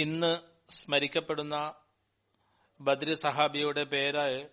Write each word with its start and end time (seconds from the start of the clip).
ഇന്ന് 0.00 0.38
സ്മരിക്കപ്പെടുന്ന 0.70 1.74
ബദ്രി 2.80 3.14
സഹാബിയുടെ 3.14 3.84
പേര് 3.84 4.48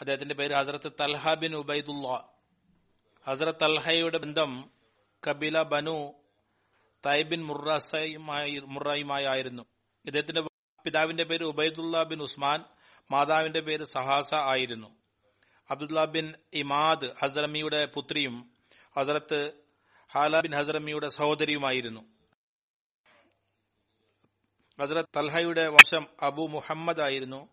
അദ്ദേഹത്തിന്റെ 0.00 0.34
പേര് 0.34 0.54
ഹസ്രത്ത് 0.54 0.92
തൽഹ 1.00 1.34
ബിൻ 1.34 1.54
ഉബൈദുല്ല. 1.54 2.30
ഹസ്രത്ത് 3.26 3.58
തൽഹയുടെ 3.62 4.18
ബന്ധം 4.18 4.70
കബില 5.28 5.62
ബനു 5.62 6.12
തൈബിൻ 7.06 7.44
മുറയുമായി 8.66 9.24
ആയിരുന്നു. 9.24 9.62
ഇദ്ദേഹത്തിന്റെ 10.04 10.42
പിതാവിന്റെ 10.84 11.24
പേര് 11.24 11.44
ഉബൈദുല്ല 11.44 12.02
ബിൻ 12.02 12.22
ഉസ്മാൻ 12.22 12.64
മാതാവിന്റെ 13.10 13.60
പേര് 13.60 13.84
സഹാസ 13.84 14.34
ആയിരുന്നു. 14.34 14.88
അബ്ദുല്ല 15.70 16.04
ബിൻ 16.04 16.34
ഇമാദ് 16.52 17.08
ഹസറമിയുടെ 17.22 17.86
പുത്രിയും 17.86 18.50
ഹസ്രത്ത് 18.96 19.52
ഹാല 20.12 20.40
ബിൻ 20.40 20.56
ഹസറമിയുടെ 20.56 21.08
സഹോദരിയുമായിരുന്നു. 21.08 22.17
ഹസരത്ത് 24.80 25.08
തൽഹയുടെ 25.16 25.68
വംശം 25.68 26.06
അബു 26.22 26.42
മുഹമ്മദ് 26.42 27.00
ആയിരുന്നു. 27.00 27.48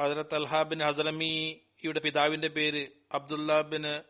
ഹസ്രത് 0.00 0.26
തൽഹ 0.32 0.62
ബിൻ 0.62 0.82
ഹസ്രമിയുടെ 0.82 2.00
പിതാവിന്റെ 2.00 2.48
പേര് 2.48 2.86
അബ്ദുല്ല 3.14 3.60
ബിൻ 3.60 4.00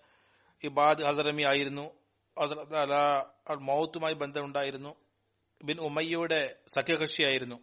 ഇബാദ് 0.65 1.03
ഹസ്രമി 1.03 1.43
ആയിരുന്നു. 1.43 1.91
ഹസ്രത് 2.41 2.77
അല 2.77 3.25
മൗത്തുമായി 3.55 4.14
ബന്ധമുണ്ടായിരുന്നു. 4.14 4.95
ബിൻ 5.63 5.81
ഉമയ്യയുടെ 5.81 6.57
സഖ്യകക്ഷിയായിരുന്നു 6.69 7.61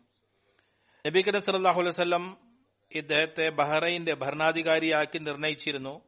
നബി 1.08 1.22
കരീം 1.22 1.42
സല്ലല്ലാഹു 1.42 1.76
അലൈഹി 1.76 1.90
വസല്ലം 1.90 2.38
ഇദ്ദേഹത്തെ 2.92 3.50
ബഹ്റൈന്റെ 3.50 4.14
ഭരണാധികാരിയാക്കി 4.14 5.18
നിർണയിച്ചിരുന്നു. 5.18 6.02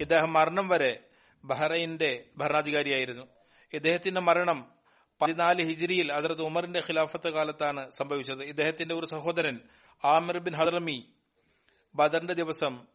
ഇദ്ദേഹം 0.00 0.32
മരണം 0.32 0.68
വരെ 0.68 1.04
ബഹ്റൈന്റെ 1.44 2.24
ഭരണാധികാരിയായിരുന്നു. 2.36 3.26
ഇദ്ദേഹത്തിന്റെ 3.72 4.20
മരണം 4.20 4.77
പതിനാല് 5.20 5.62
ഹിജിരിയിൽ 5.62 6.12
അതിർത്ത് 6.12 6.42
ഉമറിന്റെ 6.42 6.80
ഖിലാഫത്ത് 6.80 7.30
കാലത്താണ് 7.30 7.90
സംഭവിച്ചത്. 7.90 8.42
ഇദ്ദേഹത്തിന്റെ 8.42 8.94
ഒരു 8.94 9.06
സഹോദരൻ 9.06 9.60
ആമിർ 10.04 10.38
ബിൻ 10.38 10.54
ഹദർമി 10.54 11.12
ബദറിന്റെ 11.94 12.34
ദിവസം 12.34 12.86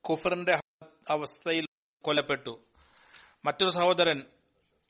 കുഫറിന്റെ 0.00 0.60
അവസ്ഥയിൽ 1.10 1.66
കൊല്ലപ്പെട്ടു. 2.02 2.64
മറ്റൊരു 3.44 3.70
സഹോദരൻ 3.70 4.22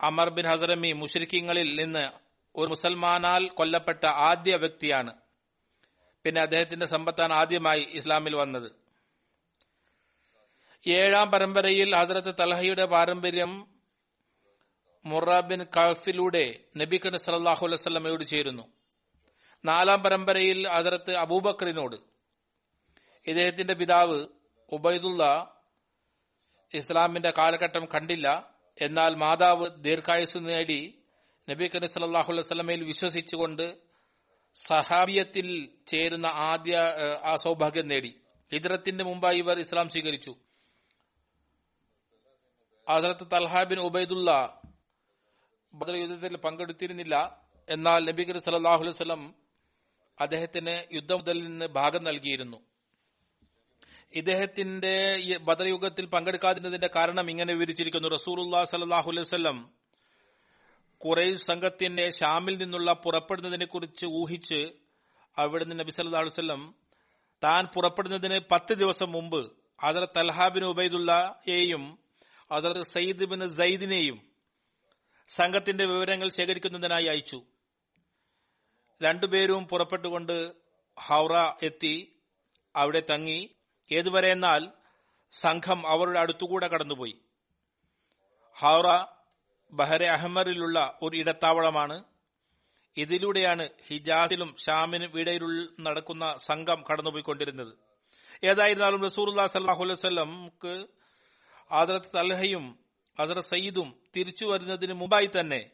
അമർ 0.01 0.31
ബിൻ 0.31 0.47
ഹസറമി 0.47 0.93
മുഷരിക്കിങ്ങളിൽ 0.93 1.83
നിന്ന് 1.83 2.11
ഒരു 2.57 2.69
മുസൽമാനാൽ 2.69 3.49
കൊല്ലപ്പെട്ട 3.49 4.07
ആദ്യ 4.07 4.57
വ്യക്തിയാണ്. 4.57 5.15
പിന്നെ 6.25 6.43
അദ്ദേഹത്തിന്റെ 6.43 6.87
സമ്പത്താണ് 6.87 7.33
ആദ്യമായി 7.33 7.87
ഇസ്ലാമിൽ 7.91 8.37
വന്നത്. 8.37 8.82
ഏഴാം 10.87 11.31
പരമ്പരയിൽ 11.31 11.97
ഹസരത്ത് 11.97 12.35
തലഹയുടെ 12.41 12.85
പാരമ്പര്യം 12.85 13.69
മുറാബിൻ 15.07 15.65
കഫിലൂടെ 15.65 16.65
നബി 16.77 16.97
കൻ 16.97 17.19
സലാഹു 17.19 17.67
അലൈവല്ലമയോട് 17.67 18.25
ചേരുന്നു. 18.25 18.63
നാലാം 19.65 20.03
പരമ്പരയിൽ 20.03 20.69
ഹസരത്ത് 20.69 21.17
അബൂബക്കറിനോട് 21.17 21.97
ഇദ്ദേഹത്തിന്റെ 23.27 23.75
പിതാവ് 23.75 24.27
ഉബൈദുള്ള 24.73 25.53
ഇസ്ലാമിന്റെ 26.75 27.33
കാലഘട്ടം 27.39 27.89
കണ്ടില്ല. 27.95 28.55
എന്നാൽ 28.81 29.15
മാതാവ് 29.15 29.67
ദീർഘായുസ് 29.85 30.39
നേടി 30.39 31.05
നബി 31.51 31.71
കരി 31.75 31.87
സല്ലാഹു 31.87 32.33
അലൈവല്ലമയിൽ 32.33 32.85
വിശ്വസിച്ചുകൊണ്ട് 32.85 33.79
സഹാബിയത്തിൽ 34.55 35.69
ചേരുന്ന 35.87 36.27
ആദ്യ 36.27 36.77
ആ 37.25 37.35
സൗഭാഗ്യം 37.35 37.89
നേടി. 37.89 38.21
ഹിജ്റത്തിന്റെ 38.53 39.05
മുമ്പായി 39.05 39.39
ഇവർ 39.39 39.59
ഇസ്ലാം 39.59 39.89
സ്വീകരിച്ചു. 39.89 40.35
ഹസരത്ത് 42.89 43.27
തൽഹ 43.33 43.63
ബിൻ 43.63 43.79
ഉബൈദുള്ള 43.89 44.31
ബദർ 45.75 45.95
യുദ്ധത്തിൽ 45.95 46.37
പങ്കെടുത്തിരുന്നില്ല. 46.37 47.17
എന്നാൽ 47.69 48.01
നബി 48.11 48.23
കരി 48.23 48.39
സല്ലാഹു 48.39 48.83
അലൈഹി 48.83 48.97
വസല്ലം 48.97 49.23
അദ്ദേഹത്തിന് 50.21 50.95
യുദ്ധം 50.95 51.19
മുതൽ 51.19 51.39
നിന്ന് 51.45 51.67
ഭാഗം 51.67 52.05
നൽകിയിരുന്നു. 52.05 52.59
ഇദ്ദേഹത്തിന്റെ 54.15 54.97
ബദർ 55.49 55.67
യുഗത്തിൽ 55.67 56.07
പങ്കെടുക്കാതിരുന്നതിന്റെ 56.07 56.91
കാരണം 56.97 57.31
ഇങ്ങനെ 57.31 57.53
വിവരിച്ചിരിക്കുന്നു. 57.55 58.09
റസൂലുല്ലാ 58.09 58.65
സലാഹു 58.65 59.11
അലൈഹി 59.11 59.27
വസല്ലം 59.27 59.59
കുറേശ് 61.01 61.45
സംഘത്തിന്റെ 61.51 62.11
ഷാമിൽ 62.11 62.55
നിന്നുള്ള 62.59 62.93
പുറപ്പെടുന്നതിനെ 63.05 63.67
കുറിച്ച് 63.67 64.07
ഊഹിച്ച് 64.07 64.61
അവിടെ 65.37 65.65
നിന്ന് 65.65 65.83
നബി 65.83 65.91
സല്ലല്ലാഹു 65.91 66.25
അലൈഹി 66.25 66.37
വസല്ലം 66.37 66.63
താൻ 67.43 67.63
പുറപ്പെടുന്നതിന് 67.75 68.39
പത്ത് 68.51 68.75
ദിവസം 68.75 69.13
മുമ്പ് 69.13 69.41
അതർ 69.79 70.05
തൽഹാബിൻ 70.17 70.65
ഉബൈദുള്ളയെയും 70.65 71.85
അതർ 72.53 72.83
സയ്യിദ് 72.83 73.25
ബിൻ 73.25 73.55
സയ്യിദിനെയും 73.55 74.33
സംഘത്തിന്റെ 75.29 75.85
വിവരങ്ങൾ 75.85 76.29
ശേഖരിക്കുന്നതിനായി 76.29 77.07
അയച്ചു. 77.07 77.43
രണ്ടുപേരും 79.03 79.69
പുറപ്പെട്ടുകൊണ്ട് 79.69 80.53
ഹൗറ 80.99 81.33
എത്തി 81.63 82.17
അവിടെ 82.77 83.03
തങ്ങി. 83.11 83.55
ഏതുവരെ 83.93 84.29
എന്നാൽ 84.29 84.69
സംഘം 85.31 85.89
അവരുടെ 85.89 86.21
അടുത്തുകൂടെ 86.21 86.69
കടന്നുപോയി. 86.69 87.17
ഹൗറ 88.59 89.05
ബഹ്റെ 89.73 90.07
അഹ്മറിലുള്ള 90.07 90.99
ഒരു 91.03 91.17
ഇടത്താവളമാണ്. 91.17 92.05
ഇതിലൂടെയാണ് 92.97 93.69
ഹിജാസിലും 93.87 94.57
ഷാമിനും 94.59 95.21
ഇടയിൽ 95.21 95.69
നടക്കുന്ന 95.81 96.35
സംഘം 96.37 96.85
കടന്നുപോയിക്കൊണ്ടിരുന്നത്. 96.93 97.75
ഏതായിരുന്നാലും 98.45 99.05
റസൂർല്ലാ 99.05 99.47
സല്ലാഹുലം 99.47 100.51
ഹസരത്ത് 101.75 102.07
തൽഹയും 102.17 102.79
ഹസരത്ത് 103.21 103.49
സയ്യിദും 103.49 104.01
തിരിച്ചു 104.17 104.45
വരുന്നതിന് 104.45 104.93
മുമ്പായി 104.93 105.31
തന്നെ 105.41 105.71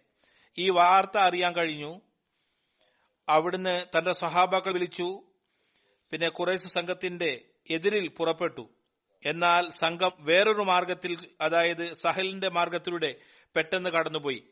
ഈ 0.59 0.71
വാർത്ത 0.71 1.19
അറിയാൻ 1.19 1.53
കഴിഞ്ഞു. 1.55 2.00
അവിടുന്ന് 3.29 3.99
തന്റെ 3.99 4.12
സഹാബാക്കൾ 4.12 4.73
വിളിച്ചു. 4.73 5.23
പിന്നെ 6.11 6.29
കുറേശ് 6.29 6.69
സംഘത്തിന്റെ 6.69 7.45
എതിരിൽ 7.71 8.09
പുറപ്പെട്ടു. 8.09 8.69
എന്നാൽ 9.25 9.71
സംഘം 9.71 10.11
വേറൊരു 10.19 10.62
മാർഗത്തിൽ 10.62 11.17
അതായത് 11.41 11.93
സഹലിന്റെ 11.93 12.49
മാർഗത്തിലൂടെ 12.49 13.17
പെട്ടെന്ന് 13.56 13.91
കടന്നുപോയി. 13.91 14.43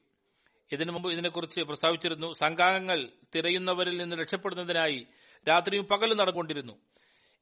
ഇതിനു 0.73 0.93
മുമ്പ് 0.93 1.13
ഇതിനെക്കുറിച്ച് 1.13 1.61
പ്രസ്താവിച്ചിരുന്നു 1.61 2.33
സംഘാംഗങ്ങൾ 2.33 3.09
തിരയുന്നവരിൽ 3.35 3.97
നിന്ന് 3.97 4.17
രക്ഷപ്പെടുന്നതിനായി 4.17 5.07
രാത്രിയും 5.49 5.85
പകലും 5.85 6.17
നടന്നുകൊണ്ടിരുന്നു. 6.17 6.79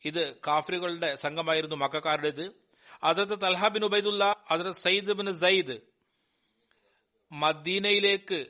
ഇത് 0.04 0.36
കാഫിറുകളുടെ 0.46 1.14
സംഘമായിരുന്നു 1.14 1.76
മക്കാരുടേത്. 1.76 2.64
ഹസരത്ത് 3.02 3.42
തൽഹ 3.42 3.68
ബിൻ 3.68 3.84
ഉബൈദുല്ല 3.84 4.36
ഹസരത്ത് 4.52 4.78
സയ്യിദ് 4.78 5.12
ബിൻ 5.12 5.38
സയ്യിദ് 5.38 5.80
മദീനയിലേക്ക് 7.32 8.46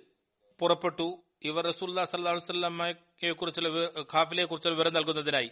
പുറപ്പെട്ടു. 0.61 1.23
ഇവർ 1.43 1.65
റസൂല്ലാ 1.65 2.05
വല്ലമയെ 2.15 3.33
കുറിച്ചുള്ള 3.33 3.69
ഖാഫിലെ 4.15 4.45
കുറിച്ചുള്ള 4.45 4.77
വിവരം 4.77 4.93
നൽകുന്നതിനായി. 4.93 5.51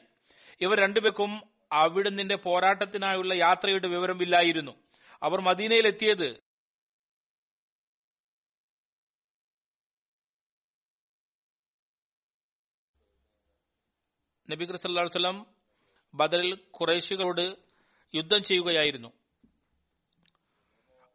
ഇവർ 0.61 0.81
രണ്ടുപേർക്കും 0.81 1.43
അവിടുന്നിന്റെ 1.73 2.35
പോരാട്ടത്തിനായുള്ള 2.35 3.35
യാത്രയുടെ 3.35 3.89
വിവരമില്ലായിരുന്നു. 3.89 4.73
അവർ 5.23 5.41
മദീനയിലെത്തിയത് 5.41 6.43
നബി 14.51 14.65
സല്ലല്ലാഹു 14.65 15.07
അലൈഹി 15.07 15.19
വസല്ലം 15.19 15.47
ബദറിൽ 16.15 16.55
ഖുറൈശികളോട് 16.81 17.72
യുദ്ധം 18.15 18.43
ചെയ്യുകയായിരുന്നു. 18.43 19.13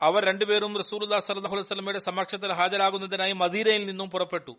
അവർ 0.02 0.26
രണ്ടുപേരും 0.26 0.78
റസൂലുല്ലാ 0.78 1.20
സല്ലല്ലാഹു 1.20 1.56
അലൈഹി 1.56 1.68
വസല്ലമയുടെ 1.68 2.00
സമക്ഷത്തിൽ 2.00 2.54
ഹാജരാകുന്നതിനായി 2.54 3.32
മദീരയിൽ 3.32 3.86
നിന്നും 3.86 4.10
പുറപ്പെട്ടു. 4.10 4.58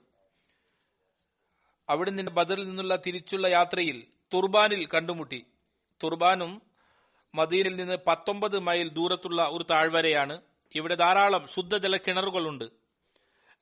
അവിടെ 1.89 2.11
നിന്ന് 2.11 2.33
ബദറിൽ 2.33 2.67
നിന്നുള്ള 2.67 2.97
തിരിച്ചുള്ള 2.97 3.49
യാത്രയിൽ 3.49 4.07
തുർബാനിൽ 4.35 4.87
കണ്ടുമുട്ടി. 4.87 5.47
തുർബാനും 6.03 6.63
മദീനിൽ 7.35 7.77
നിന്ന് 7.77 7.97
പത്തൊമ്പത് 8.07 8.59
മൈൽ 8.59 8.89
ദൂരത്തുള്ള 8.89 9.43
ഒരു 9.43 9.65
താഴ്വരയാണ്. 9.71 10.43
ഇവിടെ 10.75 10.95
ധാരാളം 10.95 11.47
ശുദ്ധജല 11.47 11.97
കിണറുകളുണ്ട് 11.97 12.65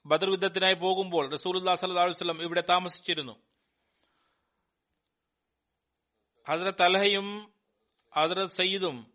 ബദർ 0.06 0.30
യുദ്ധത്തിനായി 0.30 0.74
പോകുമ്പോൾ 0.74 1.30
റസൂലുല്ലാ 1.30 1.72
വസല്ലം 1.72 2.42
ഇവിടെ 2.42 2.62
താമസിച്ചിരുന്നു. 2.70 3.36
ഹസ്രത്ത് 6.48 6.82
അൽഹയും 6.82 7.55
ഹസ്രത്ത് 8.16 8.52
സയ്യിദും 8.52 9.12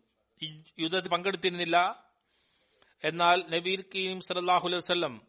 യുദ്ധത്തിൽ 0.78 1.08
പങ്കെടുത്തിരുന്നില്ല. 1.08 2.04
എന്നാൽ 3.04 3.44
നബീർ 3.48 3.84
കീം 3.94 4.20
സലാഹു 4.20 4.68
അലൈഹി 4.68 4.82
വസ്ലം 4.82 5.22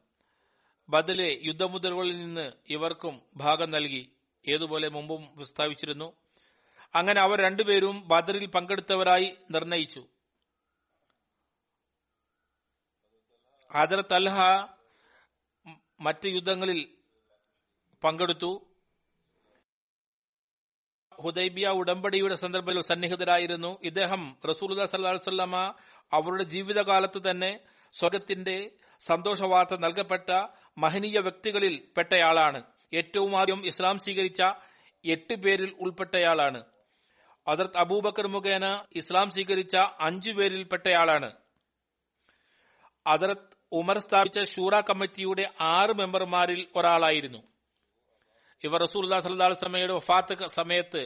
ബദലെ 0.90 1.42
യുദ്ധമുദ്രകളിൽ 1.44 2.18
നിന്ന് 2.18 2.52
ഇവർക്കും 2.70 3.22
ഭാഗം 3.36 3.72
നൽകി. 3.72 4.12
ഏതുപോലെ 4.50 4.90
മുമ്പും 4.90 5.36
പ്രസ്താവിച്ചിരുന്നു. 5.36 6.14
അങ്ങനെ 6.96 7.22
അവർ 7.22 7.42
രണ്ടുപേരും 7.42 8.08
ബദറിൽ 8.08 8.46
പങ്കെടുത്തവരായി 8.46 9.38
നിർണയിച്ചു. 9.52 10.08
ഹജറത്ത് 13.78 14.14
അൽഹ 14.14 14.38
മറ്റ് 16.00 16.28
യുദ്ധങ്ങളിൽ 16.28 16.88
പങ്കെടുത്തു. 18.04 18.73
ഹുദൈബിയ 21.24 21.68
ഉടമ്പടിയുടെ 21.68 22.36
സന്ദർഭത്തിൽ 22.36 22.82
സന്നിഹിതരായിരുന്നു. 22.82 23.78
ഇദ്ദേഹം 23.84 24.38
റസൂൽ 24.50 24.86
സല്ലാസ്വല്ലമ 24.86 25.74
അവരുടെ 26.14 26.44
ജീവിതകാലത്ത് 26.44 27.32
തന്നെ 27.32 27.60
സ്വർഗത്തിന്റെ 27.94 28.72
സന്തോഷവാർത്ത 29.00 29.76
നൽകപ്പെട്ട 29.80 30.48
മഹനീയ 30.78 31.20
വ്യക്തികളിൽ 31.20 31.82
പെട്ടയാളാണ്. 31.98 32.64
ഏറ്റവും 32.94 33.40
ആദ്യം 33.40 33.66
ഇസ്ലാം 33.66 33.98
സ്വീകരിച്ച 33.98 34.42
എട്ട് 35.06 35.36
പേരിൽ 35.36 35.76
ഉൾപ്പെട്ടയാളാണ്. 35.80 36.64
ഹസരത്ത് 37.50 37.78
അബൂബക്കർ 37.78 38.28
മുഖേന 38.28 38.84
ഇസ്ലാം 38.96 39.30
സ്വീകരിച്ച 39.30 39.76
അഞ്ചു 40.00 40.32
പേരിൽ 40.32 40.64
പെട്ടയാളാണ്. 40.64 41.32
ഹസരത്ത് 43.08 43.58
ഉമർ 43.72 43.98
സ്ഥാപിച്ച 43.98 44.40
ഷൂറ 44.40 44.80
കമ്മിറ്റിയുടെ 44.80 45.54
ആറ് 45.62 45.96
മെമ്പർമാരിൽ 45.96 46.68
ഒരാളായിരുന്നു. 46.76 47.53
ഇവർ 48.64 48.80
റസൂൽ 48.82 49.20
സല്ലാ 49.20 49.54
സമയുടെ 49.54 49.94
വഫാത്ത് 49.94 50.48
സമയത്ത് 50.48 51.02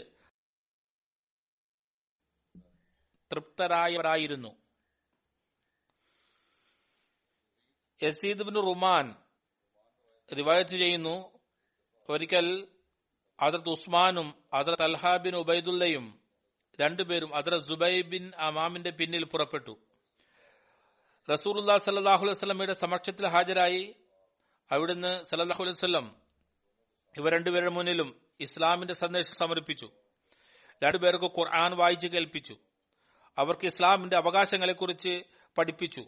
തൃപ്തരായവരായിരുന്നു. 3.32 4.52
യസീദ് 8.04 8.44
ബിൻ 8.44 8.54
റുമാൻ 8.54 9.16
റിവായത്ത് 10.38 10.70
ചെയ്യുന്നു 10.70 11.16
ഒരിക്കൽ 12.10 12.68
ഹസരത്ത് 13.42 13.70
ഉസ്മാനും 13.70 14.28
ഹസരത്ത് 14.58 14.84
അൽഹ 14.84 15.16
ബിൻ 15.16 15.36
ഉബൈദുല്ലയും 15.36 16.06
രണ്ടുപേരും 16.82 17.32
ഹസരത്ത് 17.32 17.66
സുബൈ 17.66 18.02
ബിൻ 18.02 18.32
അമാമിന്റെ 18.36 18.90
പിന്നിൽ 18.90 19.26
പുറപ്പെട്ടു. 19.26 19.78
റസൂലുല്ലാ 21.32 21.78
സല്ലാഹു 21.78 22.26
അലൈഹി 22.26 22.74
സമക്ഷത്തിൽ 22.74 23.28
ഹാജരായി. 23.28 23.96
അവിടുന്ന് 24.72 25.24
സല്ലാഹു 25.24 25.64
അലൈഹി 25.64 26.27
ഇവർ 27.18 27.32
രണ്ടുപേരുടെ 27.32 27.70
മുന്നിലും 27.70 28.22
ഇസ്ലാമിന്റെ 28.40 28.94
സന്ദേശം 28.94 29.36
സമർപ്പിച്ചു. 29.36 29.92
രണ്ടുപേർക്ക് 30.84 31.26
ഖുർആൻ 31.26 31.76
വായിച്ചു 31.76 32.08
കേൾപ്പിച്ചു. 32.08 32.58
അവർക്ക് 33.38 33.66
ഇസ്ലാമിന്റെ 33.66 34.18
അവകാശങ്ങളെക്കുറിച്ച് 34.18 35.24
പഠിപ്പിച്ചു. 35.58 36.04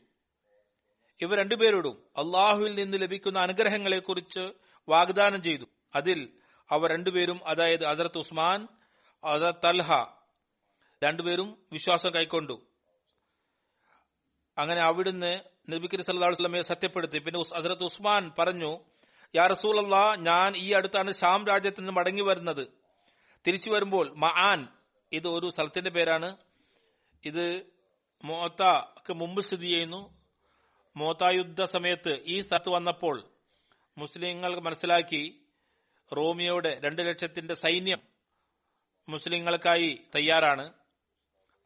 ഇവർ 1.22 1.38
രണ്ടുപേരോടും 1.38 2.04
അള്ളാഹുവിൽ 2.18 2.76
നിന്ന് 2.76 3.02
ലഭിക്കുന്ന 3.02 3.40
അനുഗ്രഹങ്ങളെക്കുറിച്ച് 3.40 4.54
വാഗ്ദാനം 4.90 5.42
ചെയ്തു. 5.42 5.66
അതിൽ 5.96 6.34
അവർ 6.72 6.92
രണ്ടുപേരും 6.92 7.48
അതായത് 7.48 7.86
അസറത്ത് 7.86 8.18
ഉസ്മാൻ 8.18 8.68
അസറത്ത് 9.24 9.60
തൽഹ 9.66 9.92
രണ്ടുപേരും 11.04 11.66
വിശ്വാസം 11.72 12.10
കൈക്കൊണ്ടു. 12.10 12.68
അങ്ങനെ 14.58 14.82
അവിടുന്ന് 14.82 15.40
നബിക്കരി 15.70 16.02
സല്ലാസ്ലമയെ 16.02 16.62
സത്യപ്പെടുത്തി. 16.62 17.20
പിന്നെ 17.20 17.42
ഹസരത്ത് 17.42 17.84
ഉസ്മാൻ 17.84 18.32
പറഞ്ഞു 18.40 18.80
യാ 19.36 19.48
റസൂലല്ല 19.48 20.16
ഞാൻ 20.16 20.56
ഈ 20.56 20.72
അടുത്താണ് 20.72 21.14
ഷാം 21.14 21.48
രാജ്യത്ത് 21.48 21.80
നിന്ന് 21.80 21.94
മടങ്ങി 21.94 22.22
വരുന്നത്. 22.22 22.68
തിരിച്ചു 23.48 23.70
വരുമ്പോൾ 23.70 24.14
മആൻ 24.14 24.68
ഇത് 25.12 25.28
ഒരു 25.28 25.50
സ്ഥലത്തിന്റെ 25.50 25.90
പേരാണ്. 25.90 26.38
ഇത് 27.26 27.66
മോത്തക്ക് 28.24 29.14
മുമ്പ് 29.14 29.42
സ്ഥിതി 29.42 29.68
ചെയ്യുന്നു. 29.68 30.18
മോത്ത 30.96 31.24
യുദ്ധ 31.32 31.64
സമയത്ത് 31.64 32.20
ഈ 32.26 32.40
സ്ഥലത്ത് 32.40 32.70
വന്നപ്പോൾ 32.70 33.24
മുസ്ലിങ്ങൾ 33.98 34.60
മനസ്സിലാക്കി 34.60 35.42
റോമിയോയുടെ 36.18 36.82
രണ്ട് 36.84 37.02
ലക്ഷത്തിന്റെ 37.02 37.54
സൈന്യം 37.54 38.02
മുസ്ലിങ്ങൾക്കായി 39.10 40.02
തയ്യാറാണ്. 40.16 40.74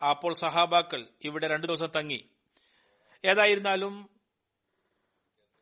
അപ്പോൾ 0.10 0.34
സഹാബാക്കൾ 0.34 1.08
ഇവിടെ 1.24 1.48
രണ്ടു 1.48 1.68
ദിവസം 1.68 1.88
തങ്ങി. 1.96 2.30
ഏതായിരുന്നാലും 3.26 4.10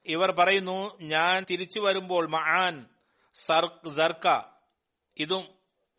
ഇവർ 0.05 0.31
പറയുന്നു 0.31 0.97
ഞാൻ 1.01 1.45
തിരിച്ചു 1.49 1.79
വരുമ്പോൾ 1.79 2.27
മഹാൻ 2.27 2.85
സർക്ക 3.35 4.43
ഇതും 5.17 5.47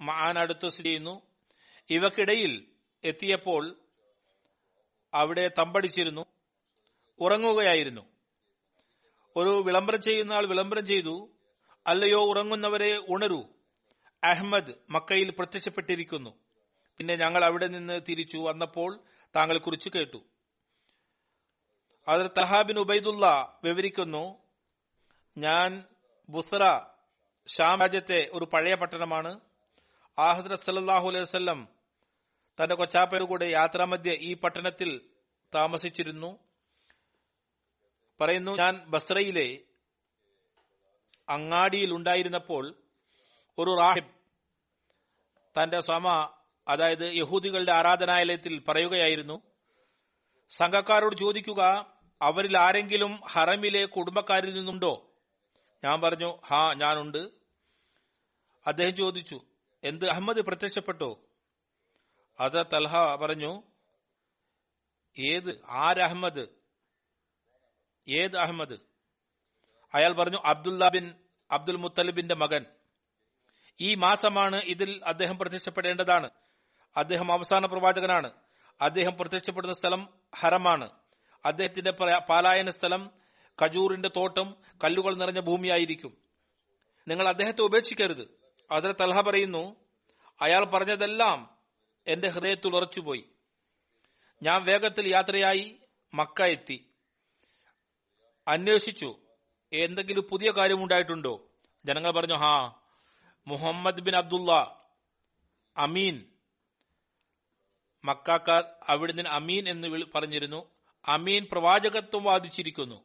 മഹാൻ 0.01 0.39
അടുത്ത് 0.39 0.69
സ്ഥിതി 0.69 0.89
ചെയ്യുന്നു. 0.89 1.23
ഇവക്കിടയിൽ 1.91 2.67
എത്തിയപ്പോൾ 3.05 3.81
അവിടെ 5.15 5.51
തമ്പടിച്ചിരുന്നു 5.59 6.25
ഉറങ്ങുകയായിരുന്നു. 7.21 8.01
ഒരു 9.37 9.63
വിളംബരം 9.67 10.01
ചെയ്യുന്ന 10.01 10.33
ആൾ 10.33 10.47
വിളംബരം 10.47 10.87
ചെയ്തു 10.87 11.31
അല്ലയോ 11.87 12.25
ഉറങ്ങുന്നവരെ 12.25 13.03
ഉണരൂ. 13.09 13.45
അഹമ്മദ് 14.25 14.75
മക്കയിൽ 14.91 15.31
പ്രത്യക്ഷപ്പെട്ടിരിക്കുന്നു. 15.31 16.31
പിന്നെ 16.99 17.17
ഞങ്ങൾ 17.17 17.45
അവിടെ 17.45 17.67
നിന്ന് 17.67 18.01
തിരിച്ചു 18.09 18.39
വന്നപ്പോൾ 18.39 19.01
താങ്കളെ 19.37 19.59
കുറിച്ച് 19.59 19.91
കേട്ടു. 19.91 20.32
അതിൽ 22.09 22.27
തഹാബിൻ 22.39 22.79
ഉബൈദുള്ള 22.79 23.59
വിവരിക്കുന്നു 23.65 24.39
ഞാൻ 25.39 25.85
ബുസ്ര 26.29 26.87
ഷാം 27.47 27.81
രാജ്യത്തെ 27.81 28.31
ഒരു 28.33 28.45
പഴയ 28.45 28.75
പട്ടണമാണ്. 28.75 29.41
ആഹദ്ര 30.19 30.55
സല്ലാഹു 30.55 31.09
അലൈഹി 31.09 31.23
വസ്ലം 31.23 31.69
തന്റെ 32.59 32.75
കൊച്ചാപ്പയുടെ 32.75 33.25
കൂടെ 33.25 33.45
യാത്രാമധ്യ 33.45 34.11
ഈ 34.11 34.35
പട്ടണത്തിൽ 34.35 35.11
താമസിച്ചിരുന്നു. 35.55 36.39
പറയുന്നു 38.21 38.53
ഞാൻ 38.53 38.85
ബസ്രയിലെ 38.87 39.61
അങ്ങാടിയിൽ 41.29 41.93
ഉണ്ടായിരുന്നപ്പോൾ 41.95 42.75
ഒരു 43.59 43.71
റാഹിബ് 43.71 44.13
തന്റെ 45.57 45.81
സമ 45.81 46.09
അതായത് 46.69 47.13
യഹൂദികളുടെ 47.15 47.73
ആരാധനാലയത്തിൽ 47.73 48.65
പറയുകയായിരുന്നു 48.69 49.52
സംഘക്കാരോട് 50.57 51.17
ചോദിക്കുക 51.17 51.93
അവരിൽ 52.23 52.59
ആരെങ്കിലും 52.59 53.21
ഹറമിലെ 53.29 53.87
കുടുംബക്കാരിൽ 53.87 54.55
നിന്നുണ്ടോ? 54.55 55.11
ഞാൻ 55.85 56.01
പറഞ്ഞു 56.01 56.39
ഹാ 56.47 56.73
ഞാനുണ്ട്. 56.75 57.31
അദ്ദേഹം 58.67 58.97
ചോദിച്ചു 58.97 59.41
എന്ത് 59.85 60.09
അഹമ്മദ് 60.09 60.41
പ്രത്യക്ഷപ്പെട്ടോ? 60.41 61.21
അത് 62.41 62.67
തൽഹ 62.73 63.15
പറഞ്ഞു 63.15 63.63
ഏത് 65.19 65.61
ആര് 65.71 66.01
അഹമ്മദ്? 66.01 66.47
ഏത് 68.09 68.37
അഹമ്മദ്? 68.37 68.79
അയാൾ 69.95 70.13
പറഞ്ഞു 70.13 70.39
അബ്ദുല്ല 70.45 70.89
ബിൻ 70.89 71.15
അബ്ദുൽ 71.51 71.77
മുത്തലിബിന്റെ 71.77 72.35
മകൻ. 72.35 72.67
ഈ 73.81 73.95
മാസമാണ് 73.95 74.57
ഇതിൽ 74.57 75.01
അദ്ദേഹം 75.05 75.39
പ്രത്യക്ഷപ്പെടേണ്ടതാണ്. 75.39 76.31
അദ്ദേഹം 76.97 77.33
അവസാന 77.33 77.67
പ്രവാചകനാണ്. 77.67 78.31
അദ്ദേഹം 78.81 79.17
പ്രത്യക്ഷപ്പെടുന്ന 79.17 79.75
സ്ഥലം 79.75 80.09
ഹറമാണ് 80.37 80.91
അദ്ദേഹത്തിന്റെ 81.45 81.91
പാലായന 82.19 82.71
സ്ഥലം 82.71 83.11
ഖജൂറിന്റെ 83.63 84.11
തോട്ടം 84.17 84.57
കല്ലുകൾ 84.85 85.15
നിറഞ്ഞ 85.15 85.41
ഭൂമിയായിരിക്കും. 85.41 86.17
നിങ്ങൾ 87.09 87.29
അദ്ദേഹത്തെ 87.29 87.63
ഉപേക്ഷിക്കരുത്. 87.63 88.41
അതിൽ 88.71 88.93
തൽഹ 88.93 89.21
പറയുന്നു 89.21 89.77
അയാൾ 90.41 90.65
പറഞ്ഞതെല്ലാം 90.65 91.59
എന്റെ 92.07 92.29
ഹൃദയത്തിൽ 92.29 92.77
ഉറച്ചുപോയി. 92.77 93.25
ഞാൻ 94.43 94.65
വേഗത്തിൽ 94.65 95.09
യാത്രയായി 95.09 95.79
മക്ക 96.15 96.43
എത്തി. 96.43 96.91
അന്വേഷിച്ചു 98.49 99.19
എന്തെങ്കിലും 99.73 100.29
പുതിയ 100.31 100.51
കാര്യം 100.51 100.83
ഉണ്ടായിട്ടുണ്ടോ? 100.83 101.49
ജനങ്ങൾ 101.85 102.11
പറഞ്ഞു 102.11 102.35
ഹാ 102.35 102.73
മുഹമ്മദ് 103.47 104.01
ബിൻ 104.01 104.17
അബ്ദുള്ള 104.17 104.83
അമീൻ. 105.77 106.32
മക്കാക്കാർ 108.05 108.65
അവിടുന്ന് 108.89 109.23
അമീൻ 109.23 109.69
എന്ന് 109.69 109.89
പറഞ്ഞിരുന്നു. 110.15 110.71
അമീൻ 111.07 111.47
പ്രവാചകത്വം 111.53 112.25
വാദിച്ചിരിക്കുന്നു. 112.25 113.05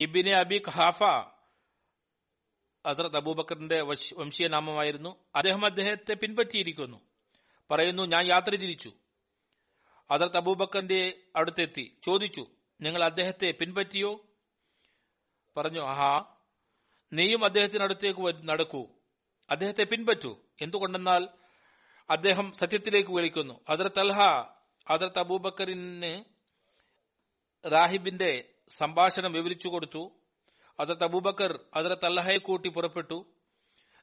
ഇബിനെ 0.00 0.32
അബി 0.32 0.62
ഖാഫ 0.68 1.02
അസറത് 2.86 3.16
അബൂബക്കറിന്റെ 3.16 3.80
വംശീയനാമമായിരുന്നു 3.80 4.14
വംശീയ 4.14 4.48
നാമമായിരുന്നു. 4.48 5.16
അദ്ദേഹം 5.34 5.64
അദ്ദേഹത്തെ 5.66 6.14
പിൻപറ്റിയിരിക്കുന്നു. 6.14 7.00
പറയുന്നു 7.70 8.02
ഞാൻ 8.02 8.26
യാത്ര 8.26 8.50
തിരിച്ചു. 8.50 8.92
അസറത് 10.10 10.36
അബൂബക്കറിന്റെ 10.36 11.20
അടുത്തെത്തി 11.36 11.98
ചോദിച്ചു 12.04 12.46
നിങ്ങൾ 12.80 13.04
അദ്ദേഹത്തെ 13.04 13.54
പിൻപറ്റിയോ? 13.60 14.26
പറഞ്ഞു 15.56 15.80
ആഹാ 15.80 16.24
നീയും 17.12 17.44
അദ്ദേഹത്തിനടുത്തേക്ക് 17.44 18.48
നടക്കൂ. 18.48 18.86
അദ്ദേഹത്തെ 19.50 19.84
പിൻപറ്റൂ. 19.84 20.38
എന്തുകൊണ്ടെന്നാൽ 20.62 21.28
അദ്ദേഹം 22.10 22.52
സത്യത്തിലേക്ക് 22.52 23.10
വിളിക്കുന്നു. 23.10 23.60
ഹസരത്ത് 23.70 24.00
അൽഹ 24.00 24.18
ഹസരത്ത് 24.90 25.18
അബൂബക്കറിന് 25.18 26.24
റാഹിബിന്റെ 27.68 28.54
സംഭാഷണം 28.68 29.32
വിവരിച്ചു 29.32 29.68
കൊടുത്തു. 29.68 30.12
ഹസരത്ത് 30.80 31.04
അബൂബക്കർ 31.04 31.60
ഹസരത്ത് 31.76 32.04
അല്ലഹയെ 32.04 32.38
കൂട്ടി 32.38 32.68
പുറപ്പെട്ടു. 32.68 33.34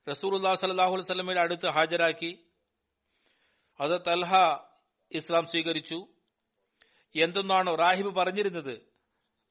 റസൂലുല്ലാ 0.10 0.55
സലാഹു 0.55 0.96
വസ്ലമയുടെ 0.96 1.41
അടുത്ത് 1.41 1.67
ഹാജരാക്കി. 1.67 2.46
ഹസരത്ത് 3.84 4.10
അൽഹ 4.10 4.36
ഇസ്ലാം 5.12 5.46
സ്വീകരിച്ചു. 5.46 6.08
എന്തെന്നാണോ 7.15 7.75
റാഹിബ് 7.75 8.15
പറഞ്ഞിരുന്നത് 8.15 8.91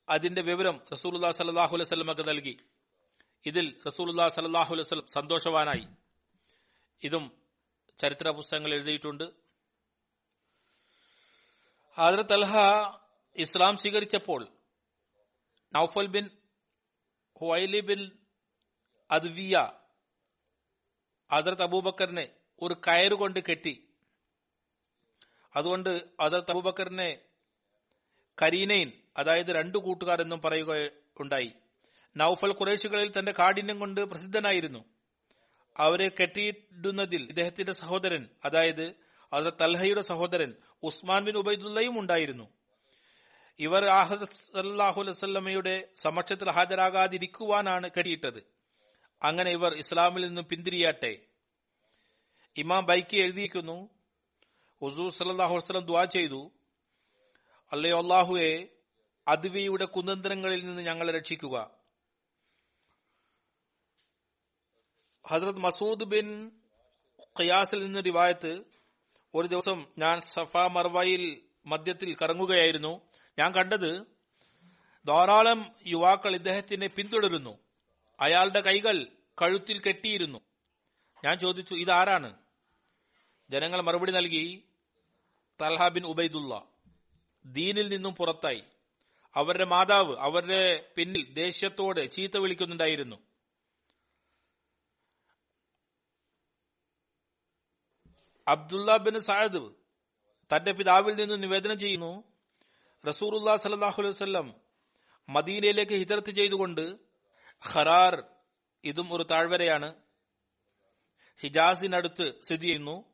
അതിന്റെ 0.09 0.42
വിവരം 0.42 0.80
റസൂലുല്ലാ 0.92 1.30
സലാഹു 1.30 1.76
അലൈവല്ലമക്ക് 1.76 2.28
നൽകി. 2.28 2.57
ഇതിൽ 3.47 3.80
റസൂലുല്ലാ 3.87 4.28
സലാഹു 4.28 4.75
അലൈവല്ലം 4.75 5.07
സന്തോഷവാനായി. 5.07 5.87
ഇതും 7.02 7.39
ചരിത്ര 8.00 8.30
പുസ്തകങ്ങൾ 8.30 8.75
എഴുതിയിട്ടുണ്ട്. 8.75 9.25
ഹജറത്ത് 11.97 12.33
അൽഹ 12.33 12.57
ഇസ്ലാം 13.37 13.76
സ്വീകരിച്ചപ്പോൾ 13.76 14.49
Naufal 15.73 16.07
bin 16.07 16.30
Huwaili 17.40 17.80
bin 17.80 18.11
Adawiya 19.11 19.73
ഹജറത്ത് 21.33 21.62
അബൂബക്കറിനെ 21.62 22.37
ഒരു 22.62 22.75
കയറുകൊണ്ട് 22.75 23.40
കെട്ടി. 23.40 23.88
അതുകൊണ്ട് 25.57 25.90
ഹജറത്ത് 26.23 26.50
അബൂബക്കറിനെ 26.50 27.19
കരീനയിൻ 28.42 28.92
അതായത് 29.16 29.47
രണ്ടു 29.47 29.78
കൂട്ടുകാരെന്നും 29.78 30.40
പറയുകയുണ്ടായി 30.42 31.52
നൌഫൽ 32.16 32.52
കുറേശികളിൽ 32.52 33.19
തന്റെ 33.19 33.33
കാഠിന്യം 33.33 33.78
കൊണ്ട് 33.78 34.00
പ്രസിദ്ധനായിരുന്നു. 34.00 35.00
അവരെ 35.76 36.08
കെട്ടിയിടുന്നതിൽ 36.08 37.22
ഇദ്ദേഹത്തിന്റെ 37.22 37.72
സഹോദരൻ 37.72 38.28
അതായത് 38.44 38.94
അത് 39.32 39.52
തൽഹയുടെ 39.60 40.02
സഹോദരൻ 40.02 40.54
ഉസ്മാൻ 40.82 41.24
ബിൻ 41.24 41.36
ഉബൈദുല്ലയും 41.36 42.00
ഉണ്ടായിരുന്നു. 42.00 42.48
ഇവർ 43.58 43.84
ആഹു 43.84 45.02
വസല്ലമയുടെ 45.02 45.88
സമക്ഷത്തിൽ 45.96 46.50
ഹാജരാകാതിരിക്കുവാനാണ് 46.50 47.90
കെട്ടിയിട്ടത്. 47.96 48.42
അങ്ങനെ 49.22 49.50
ഇവർ 49.50 49.74
ഇസ്ലാമിൽ 49.74 50.26
നിന്നും 50.26 50.44
പിന്തിരിയാട്ടെ. 50.44 51.18
ഇമാം 52.56 52.86
ബൈക്കി 52.86 53.16
എഴുതിയിരിക്കുന്നു 53.16 53.88
ഹുസൂർ 54.82 55.12
സല്ലാഹു 55.12 55.56
വസ്ലം 55.56 55.86
ദ്വാ 55.86 56.04
ചെയ്തു. 56.04 56.50
അല്ലയോ 57.72 58.02
അള്ളാഹുവെ 58.02 58.68
അദ്വിയുടെ 59.28 59.84
കുതന്ത്രങ്ങളിൽ 59.84 60.64
നിന്ന് 60.64 60.82
ഞങ്ങളെ 60.82 61.12
രക്ഷിക്കുക. 61.12 61.79
ഹസ്രത് 65.26 65.58
മസൂദ് 65.58 66.04
ബിൻ 66.04 66.50
ഖിയാസിൽ 67.40 67.84
നിന്ന് 67.84 68.04
റിവായത്ത് 68.06 68.64
ഒരു 69.34 69.46
ദിവസം 69.46 69.86
ഞാൻ 69.98 70.20
സഫ 70.20 70.56
മർവയിൽ 70.56 71.42
മദ്യത്തിൽ 71.66 72.16
കറങ്ങുകയായിരുന്നു. 72.22 73.00
ഞാൻ 73.38 73.52
കണ്ടത് 73.52 74.04
ധാരാളം 75.08 75.72
യുവാക്കൾ 75.86 76.34
ഇദ്ദേഹത്തിനെ 76.34 76.86
പിന്തുടരുന്നു. 76.86 77.58
അയാളുടെ 78.20 78.60
കൈകൾ 78.60 79.06
കഴുത്തിൽ 79.42 79.80
കെട്ടിയിരുന്നു. 79.80 80.40
ഞാൻ 81.24 81.38
ചോദിച്ചു 81.38 81.74
ഇതാരാണ്? 81.74 82.34
ജനങ്ങൾ 83.50 83.80
മറുപടി 83.80 84.12
നൽകി 84.12 84.64
തൽഹ 85.62 85.88
ബിൻ 85.88 86.04
ഉബൈദുള്ള 86.04 86.62
ദീനിൽ 87.46 87.88
നിന്നും 87.88 88.14
പുറത്തായി. 88.14 88.62
അവരുടെ 89.34 89.64
മാതാവ് 89.64 90.16
അവരുടെ 90.18 90.86
പിന്നിൽ 90.96 91.34
ദേഷ്യത്തോടെ 91.34 92.06
ചീത്ത 92.06 92.36
വിളിക്കുന്നുണ്ടായിരുന്നു. 92.36 93.29
അബ്ദുള്ള 98.50 98.97
ബിൻ 98.97 99.21
സായദ് 99.21 99.71
തന്റെ 100.57 100.73
പിതാവിൽ 100.73 101.14
നിന്ന് 101.14 101.42
നിവേദനം 101.42 101.78
ചെയ്യുന്നു. 101.78 102.25
റസൂറുല്ലാ 103.09 103.57
സലാഹു 103.57 104.02
അലൈഹി 104.02 104.52
മദീനയിലേക്ക് 105.28 105.92
ഹിജറത്ത് 105.92 106.30
ചെയ്തുകൊണ്ട് 106.30 106.97
ഖറാർ 107.73 108.25
ഇതും 108.85 109.14
ഒരു 109.14 109.23
താഴ്വരയാണ്. 109.23 109.95
ഹിജാസിനടുത്ത് 111.40 112.42
സ്ഥിതി 112.42 112.66
ചെയ്യുന്നു. 112.66 113.04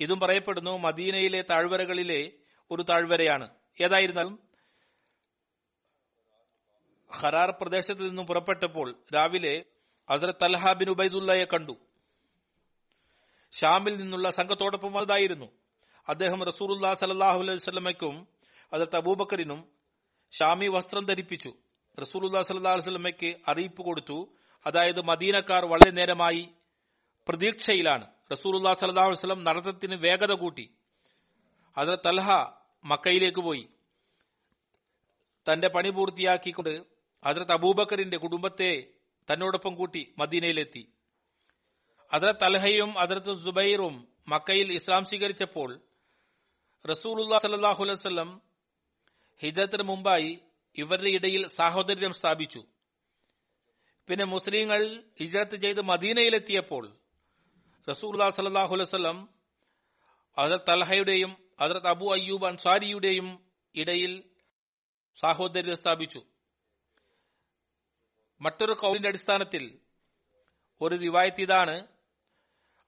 ഇതും 0.00 0.20
പറയപ്പെടുന്നു 0.20 0.78
മദീനയിലെ 0.78 1.42
താഴ്വരകളിലെ 1.42 2.32
ഒരു 2.70 2.82
താഴ്വരയാണ്. 2.82 3.48
ഏതായിരുന്നാലും 3.80 4.48
ഖറാർ 7.20 7.50
പ്രദേശത്ത് 7.50 8.08
നിന്നും 8.08 8.26
പുറപ്പെട്ടപ്പോൾ 8.26 9.04
രാവിലെ 9.14 9.64
ഹസരത്ത് 10.10 10.38
തൽഹാബിൻ 10.42 10.78
ബിൻ 10.78 10.90
ഉബൈദുല്ലയെ 10.90 11.44
കണ്ടു. 11.44 11.91
ഷാമിൽ 13.52 13.96
നിന്നുള്ള 13.96 14.30
സംഘത്തോടൊപ്പം 14.30 14.92
വന്നതായിരുന്നു. 14.92 15.46
അദ്ദേഹം 16.08 16.44
റസൂറുല്ലാ 16.44 16.94
സലാഹു 16.94 17.40
അലൈഹി 17.40 17.58
സ്വലമയ്ക്കും 17.58 18.28
ഹസരത്ത് 18.74 18.96
അബൂബക്കറിനും 18.96 19.68
ഷാമി 20.32 20.66
വസ്ത്രം 20.66 21.04
ധരിപ്പിച്ചു. 21.04 21.54
റസൂലുല്ലാ 22.00 22.42
സല്ലാ 22.42 22.74
വസ്ലമയ്ക്ക് 22.74 23.34
അറിയിപ്പ് 23.48 23.82
കൊടുത്തു. 23.82 24.32
അതായത് 24.66 25.00
മദീനക്കാർ 25.00 25.64
വളരെ 25.64 25.90
നേരമായി 25.90 26.48
പ്രതീക്ഷയിലാണ്. 27.28 28.06
റസൂലുല്ലാ 28.32 28.74
സല്ലാ 28.74 29.06
വസ്ലം 29.06 29.44
നടത്തത്തിന് 29.44 29.94
വേഗത 29.94 30.32
കൂട്ടി. 30.32 30.70
അതിൽ 31.78 32.08
അൽഹ 32.08 32.28
മക്കയിലേക്ക് 32.84 33.40
പോയി. 33.40 33.68
തന്റെ 35.52 35.68
പണി 35.68 35.90
പൂർത്തിയാക്കിക്കൊണ്ട് 35.90 36.84
ഹസരത്ത് 37.26 37.52
അബൂബക്കറിന്റെ 37.52 38.16
കുടുംബത്തെ 38.16 38.88
തന്നോടൊപ്പം 39.32 39.74
കൂട്ടി 39.74 40.14
മദീനയിലെത്തി. 40.18 40.92
ഹസരത്ത് 42.12 42.44
അൽഹയും 42.44 42.98
അതിർത്ത് 42.98 43.32
സുബൈറും 43.44 44.08
മക്കയിൽ 44.28 44.72
ഇസ്ലാം 44.72 45.04
സ്വീകരിച്ചപ്പോൾ 45.04 45.80
റസൂലുല്ലാ 46.90 47.38
സല്ലാഹു 47.38 47.84
അലൈവല്ലം 47.84 48.42
ഹിജത്തിന് 49.42 49.82
മുമ്പായി 49.82 50.40
ഇവരുടെ 50.76 51.08
ഇടയിൽ 51.08 51.46
സാഹോദര്യം 51.46 52.12
സ്ഥാപിച്ചു. 52.12 52.64
പിന്നെ 54.08 54.24
മുസ്ലിങ്ങൾ 54.24 55.04
ഹിജറത്ത് 55.20 55.56
ചെയ്ത് 55.56 55.80
മദീനയിലെത്തിയപ്പോൾ 55.80 56.84
റസൂല്ലാ 57.88 58.30
സല്ലാഹു 58.30 58.74
അലൈവല്ലം 58.74 59.28
ഹസരത്ത് 60.38 60.70
അൽഹയുടെയും 60.70 61.32
ഹസരത്ത് 61.60 61.86
അബു 61.86 62.12
അയ്യൂബ് 62.12 62.46
അൻസാരിയുടെയും 62.46 63.46
ഇടയിൽ 63.74 64.12
സാഹോദര്യം 65.16 65.74
സ്ഥാപിച്ചു. 65.74 66.22
മറ്റൊരു 68.40 68.72
കൗലിന്റെ 68.72 69.08
അടിസ്ഥാനത്തിൽ 69.08 69.78
ഒരു 70.80 70.94
റിവായത്ത് 70.94 71.40
ഇതാണ്. 71.40 71.91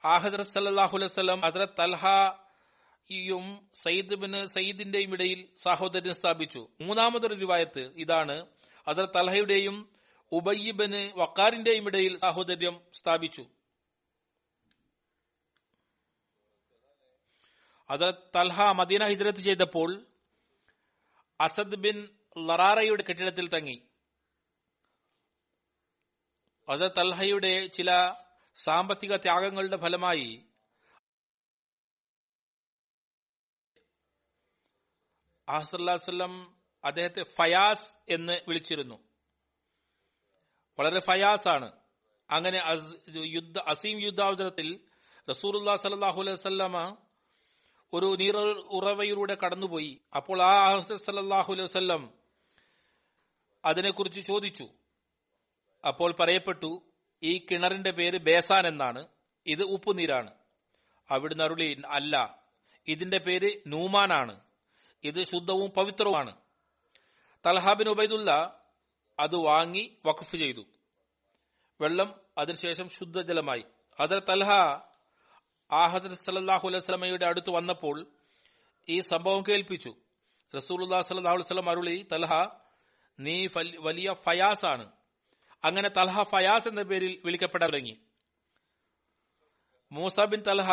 ആ 0.05 0.19
ഹസ്രത് 0.19 0.47
സല്ലാഹു 0.47 0.97
അലൈവല്ലം 0.97 1.41
ഹസ്രത് 1.41 1.69
തൽഹയും 1.69 3.69
സയ്യിദ് 3.75 4.15
ബിൻ 4.15 4.47
സയ്യിദിന്റെയും 4.47 5.13
ഇടയിൽ 5.13 5.49
സഹോദരൻ 5.57 6.13
സ്ഥാപിച്ചു. 6.13 6.69
മൂന്നാമതൊരു 6.81 7.35
രൂപായത്ത് 7.35 7.79
ഇതാണ്. 7.79 8.47
ഹസ്രത് 8.89 9.09
തൽഹയുടെയും 9.09 9.91
ഉബയ്യബിന് 10.33 11.13
വക്കാറിന്റെയും 11.15 11.87
ഇടയിൽ 11.87 12.19
സഹോദര്യം 12.19 12.81
സ്ഥാപിച്ചു. 12.95 13.47
അത് 17.91 18.15
തൽഹ 18.37 18.63
മദീന 18.63 19.07
ഹിജ്രത്ത് 19.07 19.39
ചെയ്തപ്പോൾ 19.39 20.07
അസദ് 21.41 21.77
ബിൻ 21.77 22.09
ലറാറയുടെ 22.39 23.05
കെട്ടിടത്തിൽ 23.09 23.49
തങ്ങി. 23.49 23.83
അസദ് 26.69 26.99
തൽഹയുടെ 26.99 27.67
ചില 27.67 28.15
സാമ്പത്തിക 28.57 29.17
ത്യാഗങ്ങളുടെ 29.17 29.77
ഫലമായി 29.77 30.49
അഹസല്ലാസ്ലം 35.49 36.35
അദ്ദേഹത്തെ 36.85 37.23
ഫയാസ് 37.23 37.95
എന്ന് 38.09 38.33
വിളിച്ചിരുന്നു. 38.49 38.95
വളരെ 40.79 41.01
ഫയാസ് 41.01 41.49
ആണ് 41.49 41.73
അങ്ങനെ 42.31 42.59
യുദ്ധ 43.27 43.59
അസീം 43.59 44.01
യുദ്ധാവസരത്തിൽ 44.01 44.89
റസൂർ 45.31 45.77
സലാഹു 45.77 46.21
അലൈഹി 46.21 46.97
ഒരു 47.93 48.07
നീർ 48.07 48.37
ഉറവയിലൂടെ 48.77 49.35
കടന്നുപോയി. 49.35 50.01
അപ്പോൾ 50.17 50.43
ആ 50.43 50.69
അഹസദ് 50.69 51.03
സല്ലാഹു 51.03 51.53
അലൈഹി 51.53 51.69
വല്ലം 51.77 52.15
അതിനെക്കുറിച്ച് 53.65 54.21
ചോദിച്ചു. 54.21 54.67
അപ്പോൾ 55.85 56.15
പറയപ്പെട്ടു 56.21 56.94
ഈ 57.25 57.47
കിണറിന്റെ 57.51 57.91
പേര് 57.91 58.19
ബേസാൻ 58.19 58.67
എന്നാണ്. 58.67 59.07
ഇത് 59.47 59.63
ഉപ്പുനീരാണ്. 59.63 60.31
അവിടുന്ന് 61.11 61.45
അരുളി 61.45 61.83
അല്ല 61.89 62.45
ഇതിന്റെ 62.89 63.19
പേര് 63.19 63.51
നൂമാനാണ് 63.67 64.41
ഇത് 65.05 65.23
ശുദ്ധവും 65.23 65.71
പവിത്രവുമാണ്. 65.71 66.37
തൽഹാബിൻ 67.47 67.89
ഉബൈദുല്ല 67.89 68.61
അത് 69.19 69.37
വാങ്ങി 69.37 69.97
വഖഫ് 70.07 70.37
ചെയ്തു. 70.37 70.65
വെള്ളം 71.81 72.21
അതിനുശേഷം 72.39 72.89
ശുദ്ധജലമായി. 72.89 73.65
അതർ 74.01 74.19
തൽഹ 74.19 74.51
ആ 75.73 75.87
ഹസരത് 75.87 76.15
സല്ലാഹു 76.15 76.69
അലൈഹി 76.69 76.83
സ്വലമയുടെ 76.83 77.27
അടുത്ത് 77.27 77.51
വന്നപ്പോൾ 77.51 78.07
ഈ 78.89 79.01
സംഭവം 79.01 79.43
കേൾപ്പിച്ചു. 79.49 79.95
റസൂൽ 80.57 81.01
സല്ലാഹു 81.01 81.35
അലൈഹി 81.35 81.49
സ്വലം 81.49 81.71
അരുളി 81.71 82.07
തൽഹ 82.13 82.31
നീ 83.21 83.47
വലിയ 83.79 84.13
ഫയാസാണ്. 84.13 84.93
അങ്ങനെ 85.65 85.89
തൽഹ 85.89 86.23
ഫയാസ് 86.23 86.69
എന്ന 86.69 86.83
പേരിൽ 86.83 87.23
വിളിക്കപ്പെടാൻ 87.25 87.71
തുടങ്ങി. 87.71 88.01
മൂസ 89.93 90.21
ബിൻ 90.21 90.43
തൽഹ 90.49 90.69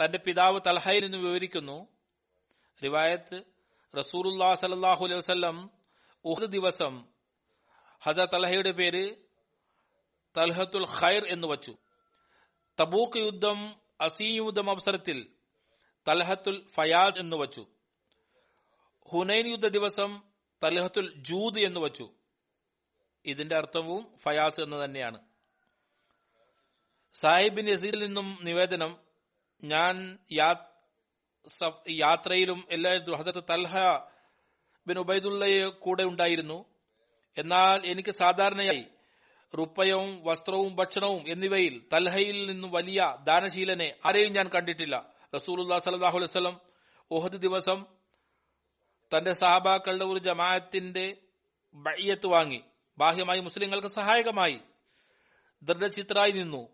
തന്റെ 0.00 0.18
പിതാവ് 0.18 0.60
തൽഹയിൽ 0.66 1.02
നിന്ന് 1.02 1.18
വിവരിക്കുന്നു 1.18 1.88
റിവായത്ത് 2.84 3.42
റസൂറുല്ലാ 3.98 4.54
സല്ലാഹു 4.54 5.04
അലൈഹി 5.04 5.18
വസ്ലം 5.18 5.70
ഉഹദ് 6.24 6.50
ദിവസം 6.50 7.04
ഹസ 8.02 8.16
തൽഹയുടെ 8.16 8.70
പേര് 8.70 9.16
തൽഹത്തുൽ 10.36 10.86
ഖൈർ 11.00 11.26
എന്ന് 11.26 11.48
വച്ചു. 11.48 11.76
തബൂക്ക് 12.80 13.18
യുദ്ധം 13.18 13.80
അസീ 14.00 14.36
യുദ്ധം 14.36 14.70
അവസരത്തിൽ 14.70 15.28
തൽഹത്തുൽ 16.08 16.66
ഫയാസ് 16.68 17.18
എന്ന് 17.18 17.36
വച്ചു. 17.36 17.66
ഹുനൈൻ 19.12 19.46
യുദ്ധ 19.46 19.68
ദിവസം 19.68 20.22
തൽഹത്തുൽ 20.64 21.14
ജൂദ് 21.16 21.58
എന്ന് 21.58 21.80
വച്ചു. 21.80 22.12
ഇതിന്റെ 23.26 23.56
അർത്ഥവും 23.56 24.02
ഫയാസ് 24.22 24.60
എന്ന് 24.60 24.84
തന്നെയാണ്. 24.84 25.18
സാഹിബിൻ 27.14 27.68
യസീദിൽ 27.68 28.00
നിന്നും 28.06 28.38
നിവേദനം 28.42 28.92
ഞാൻ 29.62 30.18
യാത്രയിലും 32.04 32.64
എല്ലാ 32.70 32.92
ഹസരത്ത് 33.18 33.42
തൽഹ 33.50 33.74
ബിൻ 34.86 34.98
ഉബൈദുള്ളയെ 34.98 35.64
കൂടെ 35.84 36.02
ഉണ്ടായിരുന്നു. 36.02 36.58
എന്നാൽ 37.36 37.78
എനിക്ക് 37.86 38.10
സാധാരണയായി 38.10 38.84
റുപ്പയവും 39.58 40.22
വസ്ത്രവും 40.24 40.76
ഭക്ഷണവും 40.76 41.22
എന്നിവയിൽ 41.32 41.74
തൽഹയിൽ 41.92 42.38
നിന്നും 42.46 42.70
വലിയ 42.70 43.00
ദാനശീലനെ 43.28 43.88
ആരെയും 44.06 44.32
ഞാൻ 44.32 44.46
കണ്ടിട്ടില്ല. 44.54 44.96
റസൂലുല്ലാ 45.34 45.78
സലാഹു 45.78 46.18
അലൈഹി 46.18 46.56
ഓഹദ് 47.10 47.38
ദിവസം 47.46 47.78
തന്റെ 49.12 49.32
സഹബാക്കളുടെ 49.32 50.04
ഒരു 50.04 50.18
ജമാഅത്തിന്റെ 50.18 51.06
ബയ്യത്ത് 51.74 52.26
വാങ്ങി. 52.26 52.60
ബാഹ്യമായി 52.98 53.40
മുസ്ലിങ്ങൾക്ക് 53.40 53.86
സഹായകമായി 53.86 54.60
ദൃഢചിത്രായി 55.62 56.30
നിന്നു. 56.30 56.68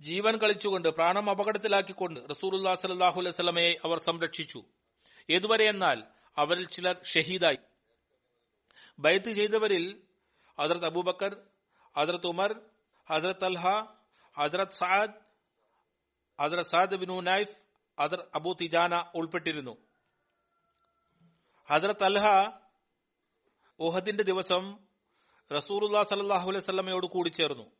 ജീവൻ 0.00 0.36
കളിച്ചുകൊണ്ട് 0.36 0.88
പ്രാണം 0.88 1.30
അപകടത്തിലാക്കിക്കൊണ്ട് 1.30 2.20
റസൂലുല്ലാ 2.30 2.74
സലാഹു 2.74 3.20
അലൈഹി 3.20 3.76
അവർ 3.84 3.98
സംരക്ഷിച്ചു. 3.98 4.64
ഏതുവരെ 5.30 5.68
എന്നാൽ 5.68 6.04
അവരിൽ 6.38 6.68
ചിലർ 6.68 7.04
ഷഹീദായി. 7.04 7.58
ബൈത്ത് 8.98 9.32
ചെയ്തവരിൽ 9.32 10.02
ഹസരത് 10.60 10.84
അബൂബക്കർ 10.84 11.36
ഹസരത് 11.96 12.26
ഉമർ 12.26 12.60
ഹസരത് 13.10 13.44
അൽഹ 13.44 13.66
ഹസരത് 14.38 14.68
സാദ് 14.68 15.14
ഹസരത് 16.42 16.66
സാദ് 16.66 16.94
ബിനു 16.94 17.20
നൈഫ് 17.20 17.56
ഹസരത് 18.00 18.28
അബൂ 18.34 18.52
തിജാന 18.52 19.04
ഉൾപ്പെട്ടിരുന്നു. 19.14 19.76
ഹസരത് 21.70 22.04
അൽഹ 22.04 22.24
ഉഹദിന്റെ 23.80 24.24
ദിവസം 24.24 24.78
റസൂറുല്ലാ 25.52 26.02
സലാഹു 26.02 26.50
അലൈഹി 26.50 26.64
സ്വലമയോട് 26.64 27.06
കൂടിച്ചേർന്നു 27.06 27.70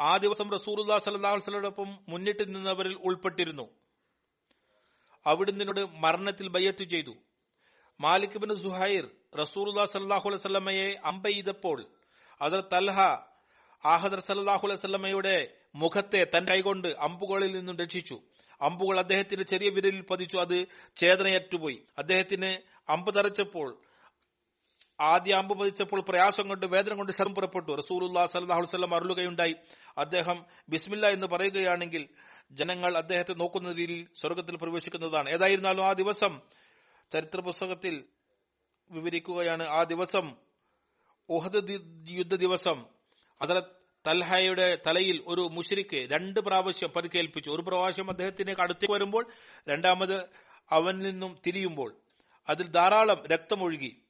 ആ 0.00 0.16
ദിവസം 0.16 0.50
റസൂറുല്ലാ 0.50 0.98
സലാഹു 0.98 1.36
വസ്ലമയോടൊപ്പം 1.36 1.98
മുന്നിട്ട് 2.08 2.54
നിന്നവരിൽ 2.54 2.94
ഉൾപ്പെട്ടിരുന്നു. 2.94 3.70
അവിടുന്ന് 5.26 5.86
മരണത്തിൽ 5.86 6.48
ബയ്യത്ത് 6.48 6.84
ചെയ്തു. 6.84 7.14
മാലിക് 8.00 8.38
ബിൻ 8.38 8.56
സുഹൈർ 8.56 9.10
റസൂറുല്ലാ 9.38 9.84
സല്ലാഹു 9.84 10.28
അലൈഹി 10.28 10.42
സ്വലമയെ 10.42 11.00
അമ്പ 11.04 11.28
ചെയ്തപ്പോൾ 11.28 11.86
അതർ 12.42 12.60
തൽഹ 12.72 13.00
ആഹദർ 13.84 14.20
സല്ലാഹു 14.20 14.66
അലൈഹി 14.66 14.80
സ്വലമയുടെ 14.80 15.52
മുഖത്തെ 15.74 16.26
തന്റെ 16.36 16.52
കൈകൊണ്ട് 16.52 16.88
അമ്പുകളിൽ 16.88 17.56
നിന്നും 17.56 17.76
രക്ഷിച്ചു. 17.76 18.22
അമ്പുകൾ 18.60 18.98
അദ്ദേഹത്തിന്റെ 18.98 19.44
ചെറിയ 19.44 19.68
വിരലിൽ 19.68 20.00
പതിച്ചു. 20.00 20.36
അത് 20.36 20.66
ചേതനയറ്റുപോയി. 20.96 21.86
അദ്ദേഹത്തിന് 21.98 22.50
അമ്പ് 22.90 23.14
തറച്ചപ്പോൾ 23.14 23.78
ആദ്യ 25.00 25.34
അമ്പ് 25.34 25.58
പതിച്ചപ്പോൾ 25.58 26.00
പ്രയാസം 26.00 26.48
കൊണ്ട് 26.48 26.66
വേദന 26.66 26.94
കൊണ്ട് 26.94 27.12
ശരം 27.12 27.34
പുറപ്പെട്ടു. 27.34 27.72
റസൂലുല്ലാ 27.72 28.26
സല്ലാഹു 28.26 28.60
വസ്ലം 28.60 28.94
അരുളുകയുണ്ടായി. 28.94 29.54
അദ്ദേഹം 29.98 30.46
ബിസ്മില്ല 30.68 31.06
എന്ന് 31.06 31.26
പറയുകയാണെങ്കിൽ 31.26 32.08
ജനങ്ങൾ 32.52 32.96
അദ്ദേഹത്തെ 32.96 33.34
നോക്കുന്ന 33.34 33.72
രീതിയിൽ 33.72 34.08
സ്വർഗത്തിൽ 34.14 34.56
പ്രവേശിക്കുന്നതാണ്. 34.56 35.30
ഏതായിരുന്നാലും 35.30 35.84
ആ 35.84 35.92
ദിവസം 35.92 36.40
ചരിത്ര 37.12 37.40
പുസ്തകത്തിൽ 37.40 38.04
വിവരിക്കുകയാണ് 38.90 39.66
ആ 39.68 39.82
ദിവസം 39.82 40.36
ഉഹദ് 41.28 41.80
യുദ്ധ 42.08 42.34
ദിവസം 42.34 42.86
ഹദരത്ത് 43.42 43.80
തൽഹയുടെ 44.06 44.78
തലയിൽ 44.86 45.24
ഒരു 45.26 45.40
മുഷരിക്ക് 45.40 45.96
രണ്ട് 45.96 46.40
പ്രാവശ്യം 46.40 46.88
പരിക്കേൽപ്പിച്ചു. 46.88 47.50
ഒരു 47.50 47.62
പ്രാവശ്യം 47.62 48.10
അദ്ദേഹത്തിനെ 48.10 48.54
അടുത്തേക്ക് 48.60 48.94
വരുമ്പോൾ 48.94 49.26
രണ്ടാമത് 49.68 50.28
അവനിൽ 50.70 51.10
നിന്നും 51.10 51.38
തിരിയുമ്പോൾ 51.46 51.96
അതിൽ 52.48 52.68
ധാരാളം 52.68 53.26
രക്തമൊഴുകി. 53.26 54.02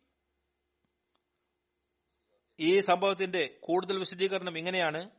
ഈ 2.61 2.81
സംഭവത്തിന്റെ 2.81 3.59
കൂടുതൽ 3.63 3.99
വിശദീകരണം 3.99 4.59
ഇങ്ങനെയാണ്. 4.59 5.11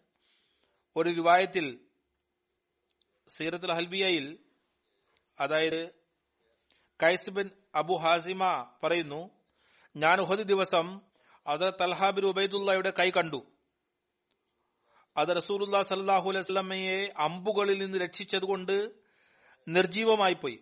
ഒരു 0.96 1.10
രൂപായത്തിൽ 1.10 1.80
സീറത്തുൽ 3.30 3.72
ഹൽബിയയിൽ 3.72 4.40
അതായത് 5.40 5.90
കൈസ് 7.04 7.30
ബിൻ 7.30 7.50
അബു 7.76 7.94
ഹാസിമ 7.94 8.72
പറയുന്നു 8.84 9.30
ഞാൻ 9.96 10.22
ഉഹദ് 10.22 10.40
ദിവസം 10.40 11.02
അത് 11.48 11.74
തൽഹാബിൻ 11.82 12.26
ഉബൈദുള്ളയുടെ 12.26 12.94
കൈ 13.00 13.10
കണ്ടു. 13.10 13.46
അത് 15.18 15.36
റസൂലുല്ലാ 15.36 15.84
സല്ലാഹു 15.84 16.30
അലൈസ്മയെ 16.30 17.14
അമ്പുകളിൽ 17.18 17.80
നിന്ന് 17.80 17.98
രക്ഷിച്ചതുകൊണ്ട് 17.98 18.92
നിർജീവമായി 19.68 20.34
പോയി. 20.34 20.60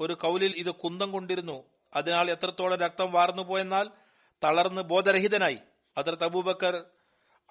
ഒരു 0.00 0.12
കൗലിൽ 0.12 0.54
ഇത് 0.56 0.70
കുന്തം 0.70 1.12
കൊണ്ടിരുന്നു. 1.12 1.64
അതിനാൽ 1.94 2.30
എത്രത്തോളം 2.30 2.78
രക്തം 2.78 3.12
വാർന്നു 3.12 3.42
പോയെന്നാൽ 3.42 3.90
തളർന്ന് 4.44 4.82
ബോധരഹിതനായി. 4.82 5.58
അതിർത്ത് 5.96 6.24
അബൂബക്കർ 6.24 6.84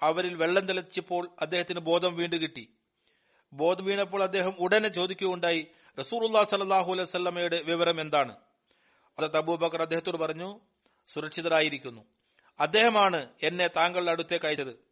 അവരിൽ 0.02 0.34
വെള്ളം 0.34 0.66
തെളിച്ചപ്പോൾ 0.66 1.28
അദ്ദേഹത്തിന് 1.40 1.80
ബോധം 1.80 2.16
വീണ്ടു 2.16 2.36
കിട്ടി. 2.36 2.68
ബോധം 3.52 3.84
വീണപ്പോൾ 3.84 4.22
അദ്ദേഹം 4.22 4.54
ഉടനെ 4.58 4.88
ചോദിക്കുകയുണ്ടായി 4.88 5.66
റസൂറുല്ലാ 5.98 6.42
സലാഹു 6.42 6.92
അലൈഹി 6.92 7.62
വിവരം 7.62 8.00
എന്താണ്? 8.00 8.36
അതർ 9.18 9.36
അബൂബക്കർ 9.36 9.82
അദ്ദേഹത്തോട് 9.82 10.16
പറഞ്ഞു 10.16 10.60
സുരക്ഷിതരായിരിക്കുന്നു. 11.08 12.02
അദ്ദേഹമാണ് 12.60 13.30
എന്നെ 13.42 13.66
താങ്കളുടെ 13.66 14.10
അടുത്തേക്ക് 14.10 14.46
അയച്ചത്. 14.46 14.86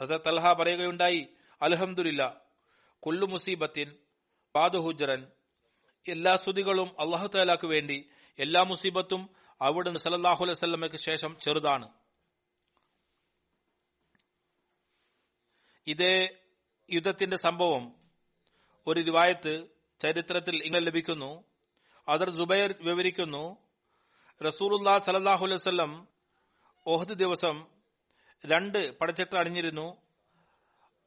ഹസരത്ത് 0.00 0.24
തൽഹ 0.24 0.52
പറയുകയുണ്ടായി 0.52 1.28
അലഹമുല്ല 1.62 2.42
കുല്ലു 3.06 3.26
മുസീബത്തിൻ 3.26 3.96
പാതുഹുജറൻ 4.54 5.26
എല്ലാ 6.08 6.36
സ്തുതികളും 6.36 6.90
അള്ളാഹു 7.00 7.26
താലാക്ക് 7.26 7.66
വേണ്ടി 7.66 8.08
എല്ലാ 8.38 8.62
മുസീബത്തും 8.62 9.30
അവിടുന്ന് 9.60 10.00
സലല്ലാഹു 10.00 10.44
അലൈഹി 10.44 10.58
സ്വല്ലമയ്ക്ക് 10.58 10.96
ശേഷം 10.96 11.36
ചെറുതാണ്. 11.40 11.88
ഇതേ 15.86 16.28
യുദ്ധത്തിന്റെ 16.90 17.36
സംഭവം 17.36 17.92
ഒരു 18.86 19.00
റിവായത്ത് 19.00 19.66
ചരിത്രത്തിൽ 20.00 20.62
ഇങ്ങനെ 20.62 20.84
ലഭിക്കുന്നു. 20.84 21.44
അതർ 22.08 22.30
ജുബൈർ 22.30 22.74
വിവരിക്കുന്നു 22.80 23.56
റസൂറുല്ലാ 24.46 24.98
സലല്ലാഹു 24.98 25.44
അലൈഹി 25.44 25.56
വസല്ലം 25.56 26.08
ഓഹദ് 26.86 27.08
ദിവസം 27.08 27.66
രണ്ട് 28.46 28.98
പടച്ചിട്ട് 28.98 29.36
അണിഞ്ഞിരുന്നു. 29.36 29.96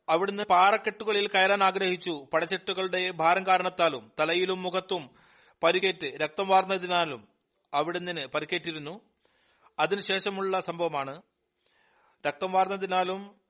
അവിടുന്ന് 0.09 0.43
പാറക്കെട്ടുകളിൽ 0.43 1.27
കയറാൻ 1.27 1.63
ആഗ്രഹിച്ചു. 1.63 2.27
പടച്ചെട്ടുകളുടെ 2.33 3.11
ഭാരം 3.11 3.45
കാരണത്താലും 3.45 4.11
തലയിലും 4.19 4.61
മുഖത്തും 4.61 5.09
പരിക്കേറ്റ് 5.63 6.17
രക്തം 6.17 6.47
വാർന്നതിനാലും 6.47 7.27
അവിടുന്ന് 7.73 8.27
പരിക്കേറ്റിരുന്നു. 8.27 9.01
അതിനുശേഷമുള്ള 9.79 10.59
സംഭവമാണ്. 10.59 11.21
രക്തം 12.27 12.51
വാർന്നതിനാലും 12.51 13.46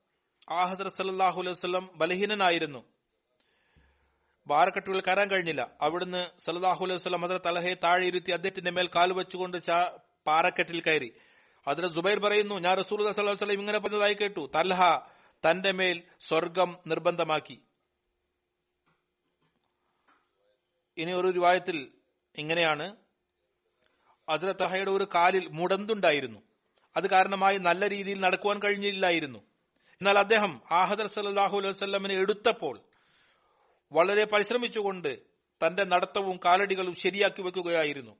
ആഹദർ 0.49 0.87
സല്ലാഹു 0.89 1.39
അലൈഹി 1.39 1.51
വസല്ലം 1.51 1.89
ബലഹീനനായിരുന്നു. 1.95 2.85
ബാറക്കെട്ടുകൾ 4.47 5.01
കയറാൻ 5.01 5.29
കഴിഞ്ഞില്ല. 5.29 5.71
അവിടുന്ന് 5.81 6.27
സല്ലാഹു 6.39 6.85
അലൈഹി 6.85 6.97
വസല്ലം 6.97 7.21
ഹസരത്ത് 7.21 7.45
തലഹയെ 7.45 7.73
താഴെ 7.73 8.05
ഇരുത്തി 8.05 8.31
അദ്ദേഹത്തിന്റെ 8.31 8.71
മേൽ 8.71 8.87
കാൽ 8.87 9.13
വെച്ചുകൊണ്ട് 9.13 9.57
പാറക്കെട്ടിൽ 10.27 10.81
കയറി. 10.81 11.13
അതിൽ 11.67 11.87
ജുബൈർ 11.87 12.19
പറയുന്നു 12.19 12.55
ഞാൻ 12.55 12.77
റസൂൽ 12.77 13.01
വസല്ലം 13.01 13.59
ഇങ്ങനെ 13.59 13.79
പറഞ്ഞതായി 13.79 14.13
കേട്ടു. 14.13 14.51
തൽഹ 14.55 14.79
തന്റെ 15.49 15.71
മേൽ 15.71 16.03
സ്വർഗം 16.19 16.77
നിർബന്ധമാക്കി. 16.87 17.61
ഇനി 20.97 21.11
ഒരു 21.11 21.27
രൂപായത്തിൽ 21.27 21.91
ഇങ്ങനെയാണ്. 22.35 22.95
അതിലെ 24.29 24.51
തഹയുടെ 24.51 24.91
ഒരു 24.91 25.07
കാലിൽ 25.15 25.47
മുടന്തുണ്ടായിരുന്നു. 25.47 26.39
അത് 26.97 27.09
കാരണമായി 27.09 27.57
നല്ല 27.57 27.89
രീതിയിൽ 27.89 28.21
നടക്കുവാൻ 28.21 28.59
കഴിഞ്ഞില്ലായിരുന്നു. 28.59 29.56
എന്നാൽ 30.01 30.19
അദ്ദേഹം 30.19 30.61
ആഹദർ 30.71 31.07
സല്ലാഹു 31.07 31.57
അലൈഹി 31.57 31.83
വല്ലമിനെ 31.83 32.15
എടുത്തപ്പോൾ 32.15 32.79
വളരെ 33.91 34.25
പരിശ്രമിച്ചുകൊണ്ട് 34.25 35.19
തന്റെ 35.67 35.83
നടത്തവും 35.83 36.39
കാലടികളും 36.45 36.95
ശരിയാക്കി 36.95 37.41
വെക്കുകയായിരുന്നു. 37.41 38.15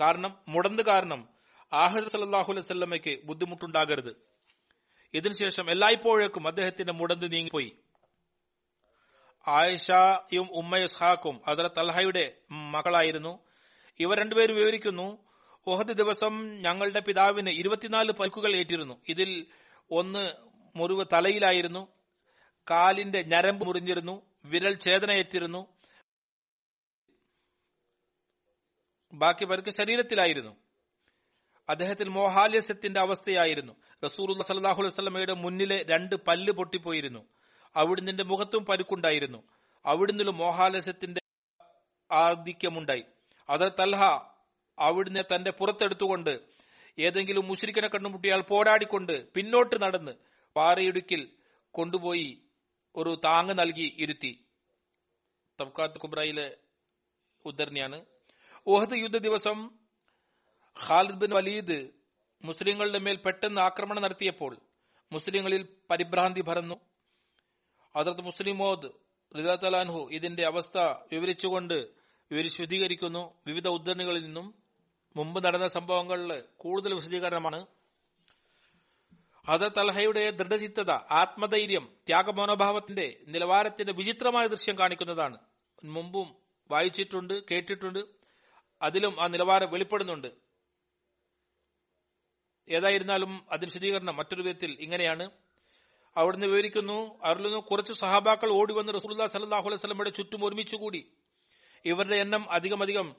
കാരണം 0.00 0.36
മുടന്ത് 0.48 0.82
കാരണം 0.82 1.28
ആഹദർ 1.72 2.08
സല്ലാഹു 2.08 2.52
അലൈഹി 2.52 2.72
വല്ലമയ്ക്ക് 2.72 3.18
ബുദ്ധിമുട്ടുണ്ടാകരുത്. 3.24 4.16
ഇതിനുശേഷം 5.14 5.70
എല്ലായ്പ്പോഴേക്കും 5.70 6.48
അദ്ദേഹത്തിന്റെ 6.48 6.92
മുടന്ത് 6.92 7.32
നീങ്ങിപ്പോയി. 7.32 7.72
ആയിഷയും 9.48 10.48
ഉമ്മ 10.52 10.76
ഇസ്ഹാക്കും 10.76 11.40
അതിലെ 11.48 12.32
മകളായിരുന്നു. 12.50 13.38
ഇവ 14.00 14.14
രണ്ടുപേരും 14.14 14.56
വിവരിക്കുന്നു 14.56 15.18
ഒഹദ് 15.66 15.92
ദിവസം 15.92 16.62
ഞങ്ങളുടെ 16.62 17.00
പിതാവിന് 17.00 17.50
ഇരുപത്തിനാല് 17.50 18.12
പരിക്കുകൾ 18.12 18.56
ഏറ്റിരുന്നു. 18.56 19.00
ഇതിൽ 19.08 19.46
ഒന്ന് 19.90 20.46
മുറിവ് 20.76 21.04
തലയിലായിരുന്നു. 21.12 21.88
കാലിന്റെ 22.70 23.22
ഞരമ്പ് 23.22 23.66
മുറിഞ്ഞിരുന്നു. 23.66 24.22
വിരൽ 24.44 24.78
ഛേദനയേറ്റിരുന്നു. 24.78 25.66
ബാക്കി 29.12 29.44
പേർക്ക് 29.44 29.70
ശരീരത്തിലായിരുന്നു. 29.70 30.56
അദ്ദേഹത്തിൽ 31.68 32.08
മോഹാലസ്യത്തിന്റെ 32.08 33.00
അവസ്ഥയായിരുന്നു. 33.00 33.72
റസൂർ 34.04 34.42
സലാഹു 34.42 34.82
വസ്ലമയുടെ 34.82 35.32
മുന്നിലെ 35.32 35.84
രണ്ട് 35.88 36.14
പല്ല് 36.16 36.52
പൊട്ടിപ്പോയിരുന്നു. 36.52 37.28
അവിടുന്ന് 37.76 38.22
മുഖത്തും 38.22 38.64
പരുക്കുണ്ടായിരുന്നു. 38.64 39.42
അവിടുന്ന് 39.86 40.24
മോഹാലസ്യത്തിന്റെ 40.24 41.20
ആധിക്യമുണ്ടായി. 42.12 43.04
അത് 43.50 43.72
തൽഹ 43.80 44.02
അവിടുന്ന് 44.78 45.20
തന്റെ 45.34 45.50
പുറത്തെടുത്തുകൊണ്ട് 45.50 46.40
ഏതെങ്കിലും 46.98 47.48
മുശ്രിക്കനെ 47.48 47.88
കണ്ടുമുട്ടിയാൽ 47.88 48.40
പോരാടിക്കൊണ്ട് 48.40 49.32
പിന്നോട്ട് 49.32 49.82
നടന്ന് 49.82 50.12
പാറയിടുക്കിൽ 50.56 51.36
കൊണ്ടുപോയി 51.70 52.42
ഒരു 52.96 53.20
താങ്ങ് 53.24 53.58
നൽകി 53.58 53.96
ഇരുത്തി. 53.98 54.44
തബ്കാത്ത് 55.60 55.98
കുബ്രയിലെ 55.98 56.56
ഉദ്ധരണിയാണ്. 57.44 58.04
ഓഹദ് 58.66 58.98
യുദ്ധ 58.98 59.16
ദിവസം 59.16 59.70
ഖാലിദ് 60.86 61.20
ബിൻ 61.20 61.32
വലീദ് 61.34 61.90
മുസ്ലിങ്ങളുടെ 62.44 62.98
മേൽ 62.98 63.16
പെട്ടെന്ന് 63.16 63.60
ആക്രമണം 63.60 64.02
നടത്തിയപ്പോൾ 64.02 64.56
മുസ്ലിങ്ങളിൽ 65.12 65.68
പരിഭ്രാന്തി 65.90 66.40
ഭരന്നു 66.40 66.76
അതിർത്ത് 67.96 68.20
മുസ്ലിമോദ് 68.20 68.88
റിദാത്തലാൻഹു 69.38 70.08
ഇതിന്റെ 70.12 70.44
അവസ്ഥ 70.46 70.78
വിവരിച്ചുകൊണ്ട് 71.12 71.88
വിശദീകരിക്കുന്നു 72.30 73.34
വിവിധ 73.46 73.68
ഉദ്ധരണികളിൽ 73.68 74.24
നിന്നും 74.24 74.54
മുമ്പ് 75.16 75.44
നടന്ന 75.44 75.68
സംഭവങ്ങളിൽ 75.68 76.44
കൂടുതൽ 76.56 76.94
വിശദീകരണമാണ്. 76.94 77.66
ഹസരത്ത് 79.48 79.78
അൽഹയുടെ 79.78 80.30
ദൃഢചിത്തത 80.30 80.90
ആത്മധൈര്യം 80.90 81.88
ത്യാഗമനോഭാവത്തിന്റെ 82.06 83.16
നിലവാരത്തിന്റെ 83.28 83.92
വിചിത്രമായ 83.92 84.46
ദൃശ്യം 84.46 84.78
കാണിക്കുന്നതാണ്. 84.78 85.38
മുമ്പും 85.84 86.34
വായിച്ചിട്ടുണ്ട് 86.70 87.42
കേട്ടിട്ടുണ്ട്. 87.50 87.98
അതിലും 88.82 89.22
ആ 89.22 89.26
നിലവാരം 89.26 89.70
വെളിപ്പെടുന്നുണ്ട്. 89.70 90.28
ഏതായിരുന്നാലും 92.68 93.46
അതിന് 93.50 93.64
വിശദീകരണം 93.64 94.16
മറ്റൊരു 94.16 94.42
വിധത്തിൽ 94.42 94.76
ഇങ്ങനെയാണ്. 94.80 95.30
അവിടുന്ന് 96.16 96.46
വിവരിക്കുന്നു 96.46 97.18
അവരിൽ 97.24 97.56
കുറച്ച് 97.56 97.92
സഹാബാക്കൾ 97.92 98.52
ഓടി 98.52 98.72
വന്ന് 98.72 98.92
റസൂല്ലാ 98.94 99.26
സലാഹു 99.26 99.66
അലൈഹി 99.66 99.80
സ്വലമയുടെ 99.80 100.10
ചുറ്റും 100.10 100.44
ഒരുമിച്ചുകൂടി 100.44 101.12
ഇവരുടെ 101.84 102.16
എണ്ണം 102.16 102.52
അധികമധികം 102.52 103.16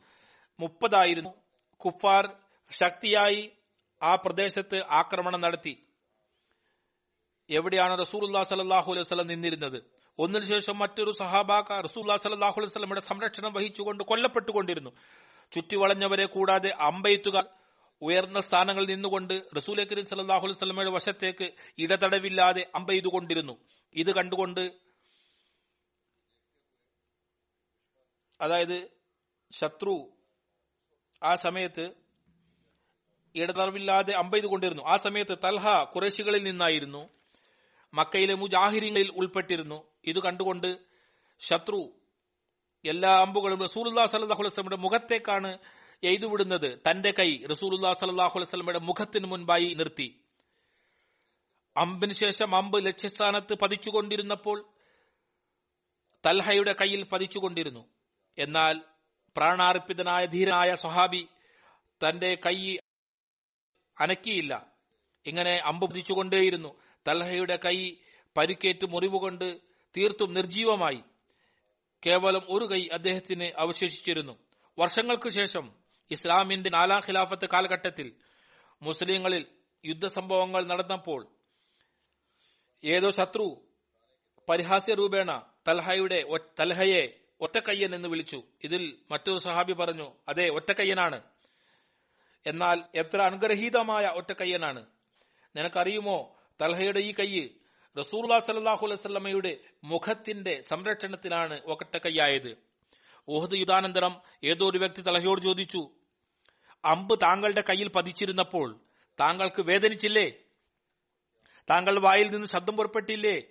മുപ്പതായിരുന്നു. 0.60 1.30
കുഫാർ 1.78 2.36
ശക്തിയായി 2.72 3.52
ആ 4.04 4.16
പ്രദേശത്ത് 4.16 4.84
ആക്രമണം 4.84 5.42
നടത്തി. 5.42 5.87
എവിടെയാണ് 7.50 8.00
റസൂലുല്ലാ 8.00 8.44
സലാഹു 8.44 8.92
അലൈഹി 8.92 9.06
സ്വലം 9.06 9.28
നിന്നിരുന്നത്? 9.28 9.84
ഒന്നിനു 10.20 10.46
ശേഷം 10.46 10.78
മറ്റൊരു 10.78 11.12
സഹാബാക്ക 11.12 11.82
റസൂല്ലാ 11.82 12.16
സലാഹു 12.16 12.60
അലൈഹി 12.60 12.72
സ്വലമയുടെ 12.72 13.02
സംരക്ഷണം 13.02 13.54
വഹിച്ചുകൊണ്ട് 13.54 14.04
കൊല്ലപ്പെട്ടുകൊണ്ടിരുന്നു. 14.04 14.90
ചുറ്റിവളഞ്ഞവരെ 15.52 16.26
കൂടാതെ 16.26 16.70
അമ്പെയ്ത്തുകാർ 16.70 17.46
ഉയർന്ന 18.02 18.40
സ്ഥാനങ്ങളിൽ 18.40 18.86
നിന്നുകൊണ്ട് 18.86 19.42
റസൂൽ 19.58 19.86
കരീം 19.86 20.06
സലാഹു 20.06 20.42
അലൈഹി 20.42 20.58
സ്വലമയുടെ 20.58 20.92
വശത്തേക്ക് 20.92 21.52
ഇടതടവില്ലാതെ 21.78 22.72
അമ്പെയ്തുകൊണ്ടിരുന്നു. 22.76 23.58
ഇത് 23.94 24.16
കണ്ടുകൊണ്ട് 24.16 24.72
അതായത് 28.42 28.88
ശത്രു 29.52 30.12
ആ 31.24 31.36
സമയത്ത് 31.36 31.92
ഇടതടവില്ലാതെ 33.36 34.14
അമ്പെയ്തുകൊണ്ടിരുന്നു. 34.14 34.84
ആ 34.84 34.96
സമയത്ത് 34.96 35.38
തൽഹ 35.38 35.84
കുറേശികളിൽ 35.84 36.44
നിന്നായിരുന്നു. 36.44 37.10
മക്കയിലെ 37.94 38.34
മുജാഹിരിങ്ങളിൽ 38.34 39.12
ഉൾപ്പെട്ടിരുന്നു. 39.12 39.84
ഇത് 40.06 40.20
കണ്ടുകൊണ്ട് 40.20 40.78
ശത്രു 41.40 41.94
എല്ലാ 42.86 43.10
അമ്പുകളും 43.10 43.60
റസൂലുല്ലാ 43.60 44.06
സലഹുലമിയുടെ 44.06 44.76
മുഖത്തേക്കാണ് 44.76 45.58
എയ്തുവിടുന്നത്. 46.04 46.80
തന്റെ 46.90 47.12
കൈ 47.12 47.46
റസൂലുല്ലാ 47.46 47.94
സലഹുലമിയുടെ 47.94 48.80
മുഖത്തിന് 48.80 49.26
മുൻപായി 49.26 49.74
നിർത്തി. 49.74 50.20
അമ്പിന് 51.78 52.12
ശേഷം 52.12 52.56
അമ്പ് 52.56 52.86
ലക്ഷ്യസ്ഥാനത്ത് 52.86 53.54
പതിച്ചുകൊണ്ടിരുന്നപ്പോൾ 53.54 54.66
തൽഹയുടെ 56.26 56.76
കയ്യിൽ 56.82 57.04
പതിച്ചുകൊണ്ടിരുന്നു. 57.04 57.88
എന്നാൽ 58.38 58.82
പ്രാണാർപ്പിതനായ 59.38 60.26
ധീരനായ 60.26 60.74
സ്വഹാബി 60.74 61.28
തന്റെ 62.10 62.38
കൈ 62.46 62.78
അനക്കിയില്ല. 64.00 64.72
ഇങ്ങനെ 65.26 65.62
അമ്പ് 65.66 65.90
പതിച്ചുകൊണ്ടേയിരുന്നു. 65.90 66.87
തൽഹയുടെ 67.08 67.60
കൈ 67.66 67.96
പരിക്കേറ്റ് 68.38 68.86
മുറിവുകൊണ്ട് 68.86 69.58
തീർത്തും 69.98 70.34
നിർജീവമായി 70.34 71.04
കേവലം 72.06 72.42
ഒരു 72.50 72.66
കൈ 72.66 72.88
അദ്ദേഹത്തിന് 72.94 73.52
അവശേഷിച്ചിരുന്നു. 73.58 74.38
വർഷങ്ങൾക്കു 74.80 75.30
ശേഷം 75.30 75.72
ഇസ്ലാമിന്റെ 76.12 76.70
നാലാം 76.70 77.00
ഖിലാഫത്ത് 77.00 77.48
കാലഘട്ടത്തിൽ 77.54 78.14
മുസ്ലിങ്ങളിൽ 78.82 79.46
യുദ്ധസംഭവങ്ങൾ 79.86 80.68
നടന്നപ്പോൾ 80.68 81.28
ഏതോ 82.84 83.10
ശത്രു 83.10 83.62
പരിഹാസ്യ 84.50 84.94
രൂപേണ 84.94 85.42
തൽഹയുടെ 85.68 86.24
തൽഹയെ 86.60 87.20
ഒറ്റക്കയ്യൻ 87.42 87.96
എന്ന് 87.96 88.08
വിളിച്ചു. 88.08 88.44
ഇതിൽ 88.64 88.98
മറ്റൊരു 89.12 89.38
സഹാബി 89.38 89.74
പറഞ്ഞു 89.74 90.16
അതെ 90.28 90.50
ഒറ്റക്കയ്യനാണ്. 90.50 91.22
എന്നാൽ 92.46 92.84
എത്ര 92.96 93.22
അനുഗ്രഹീതമായ 93.22 94.06
ഒറ്റക്കയ്യനാണ്. 94.06 94.86
നിനക്കറിയുമോ 95.56 96.37
തൽഹയുടെ 96.62 97.00
ഈ 97.00 97.12
കൈ 97.12 97.50
റസൂർലാ 97.98 98.40
സലാഹു 98.40 98.86
അലൈവല്ലമയുടെ 98.86 99.58
മുഖത്തിന്റെ 99.84 100.60
സംരക്ഷണത്തിലാണ് 100.60 101.62
ഒറ്റക്കയ്യായത് 101.66 102.58
ഓഹദ് 103.30 103.54
യുദാനന്തരം 103.54 104.22
ഏതോ 104.44 104.70
ഒരു 104.70 104.78
വ്യക്തി 104.78 105.02
തലഹയോട് 105.02 105.42
ചോദിച്ചു 105.42 105.90
അമ്പ് 106.86 107.20
താങ്കളുടെ 107.22 107.64
കയ്യിൽ 107.70 107.88
പതിച്ചിരുന്നപ്പോൾ 107.88 108.80
താങ്കൾക്ക് 109.20 109.62
വേദനിച്ചില്ലേ? 109.62 110.32
താങ്കൾ 111.70 112.00
വായിൽ 112.00 112.32
നിന്ന് 112.32 112.48
ശബ്ദം 112.48 112.78
പുറപ്പെട്ടില്ലേ? 112.78 113.42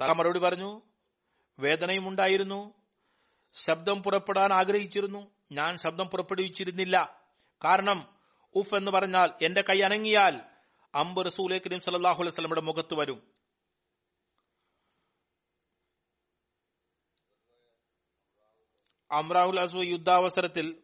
തല 0.00 0.12
മറുപടി 0.12 0.38
പറഞ്ഞു 0.38 0.82
വേദനയും 1.58 2.08
ഉണ്ടായിരുന്നു. 2.08 2.74
ശബ്ദം 3.52 4.02
പുറപ്പെടാൻ 4.02 4.52
ആഗ്രഹിച്ചിരുന്നു. 4.52 5.30
ഞാൻ 5.52 5.76
ശബ്ദം 5.76 6.06
പുറപ്പെടുവിച്ചിരുന്നില്ല. 6.06 7.24
കാരണം 7.64 8.14
ഉഫ് 8.54 8.74
എന്ന് 8.74 8.90
പറഞ്ഞാൽ 8.90 9.30
എന്റെ 9.42 9.62
കൈ 9.62 9.80
അനങ്ങിയാൽ 9.80 10.53
അമ്പ് 10.94 11.26
റസൂലെ 11.26 11.58
കരീം 11.58 11.80
സലാഹു 11.80 12.22
അലൈഹി 12.22 12.34
സ്വലമയുടെ 12.34 12.60
മുഖത്ത് 12.60 12.94
വരും. 12.94 13.34
അമ്രാഹുൽ 19.12 19.60
അസു 19.60 19.76
യുദ്ധാവസരത്തിൽ 19.76 20.82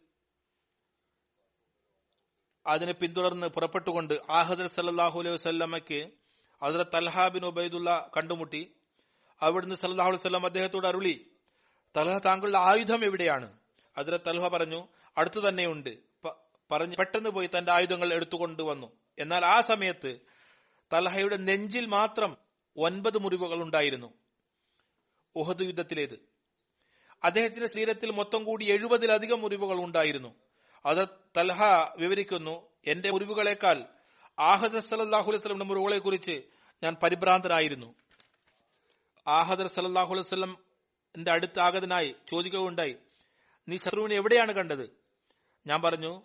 അതിനെ 2.66 2.92
പിന്തുടർന്ന് 2.92 3.46
പുറപ്പെട്ടുകൊണ്ട് 3.46 4.14
ആഹദർ 4.30 4.66
സല്ലാഹു 4.66 5.20
അലൈഹി 5.20 5.34
വസ്ലമയ്ക്ക് 5.34 6.10
ഹസരത്ത് 6.62 6.90
തൽഹ 6.94 7.28
ബിൻ 7.28 7.46
ഉബൈദുള്ള 7.46 8.10
കണ്ടുമുട്ടി. 8.16 8.74
അവിടുന്ന് 9.42 9.74
സല്ലാഹു 9.74 10.10
അലൈഹി 10.10 10.22
സ്വലം 10.22 10.46
അദ്ദേഹത്തോട് 10.46 10.86
അരുളി 10.86 11.30
തലഹ 11.96 12.18
താങ്കളുടെ 12.18 12.58
ആയുധം 12.58 13.04
എവിടെയാണ്? 13.04 13.58
ഹസരത്ത് 13.98 14.24
തൽഹ 14.24 14.48
പറഞ്ഞു 14.48 14.88
അടുത്തു 15.16 15.48
തന്നെയുണ്ട്. 15.48 15.98
പറഞ്ഞു 16.70 16.96
പെട്ടെന്ന് 16.98 17.30
പോയി 17.30 17.50
തന്റെ 17.58 17.72
ആയുധങ്ങൾ 17.72 18.14
എടുത്തുകൊണ്ട് 18.14 18.62
വന്നു. 18.62 18.99
എന്നാൽ 19.18 19.44
ആ 19.44 19.60
സമയത്ത് 19.60 20.18
തൽഹയുടെ 20.92 21.36
നെഞ്ചിൽ 21.36 21.86
മാത്രം 21.86 22.36
ഒൻപത് 22.76 23.18
മുറിവുകൾ 23.18 23.62
ഉണ്ടായിരുന്നു. 23.62 24.14
ഉഹദ് 25.34 25.62
യുദ്ധത്തിലേത്. 25.62 26.30
അദ്ദേഹത്തിന്റെ 27.24 27.66
ശരീരത്തിൽ 27.66 28.10
മൊത്തം 28.10 28.44
കൂടി 28.44 28.72
എഴുപതിലധികം 28.72 29.40
മുറിവുകൾ 29.40 29.84
ഉണ്ടായിരുന്നു. 29.84 30.34
അത് 30.86 31.08
തൽഹ 31.36 31.64
വിവരിക്കുന്നു 31.96 32.66
എന്റെ 32.86 33.10
മുറിവുകളെക്കാൾ 33.10 33.84
ആഹദർ 34.38 34.80
സലല്ലാഹു 34.80 35.30
അലൈവലമിന്റെ 35.30 35.64
മുറിവുകളെ 35.64 35.98
കുറിച്ച് 35.98 36.42
ഞാൻ 36.82 36.96
പരിഭ്രാന്തനായിരുന്നു. 37.02 37.94
ആഹദർ 39.28 39.66
സലല്ലാഹു 39.66 40.14
അലൈവല്ലം 40.14 40.56
അടുത്ത് 41.32 41.60
ആഗതനായി 41.60 42.14
ചോദിക്കുകയുണ്ടായി 42.28 42.96
നീ 43.68 43.76
ശത്രുവിനെ 43.76 44.14
എവിടെയാണ് 44.14 44.52
കണ്ടത്? 44.52 44.90
ഞാൻ 45.66 45.82
പറഞ്ഞു 45.82 46.22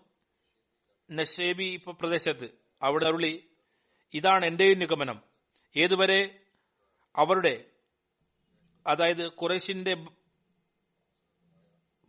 നഷേബി 1.11 1.81
പ്രദേശത്ത്. 1.87 2.64
അവിടെ 2.81 3.05
അരുളി 3.05 3.49
ഇതാണ് 4.13 4.45
എന്റെയും 4.45 4.79
നിഗമനം. 4.79 5.21
ഏതുവരെ 5.77 6.39
അവരുടെ 7.15 7.65
അതായത് 8.87 9.31
കുറേശിന്റെ 9.31 10.05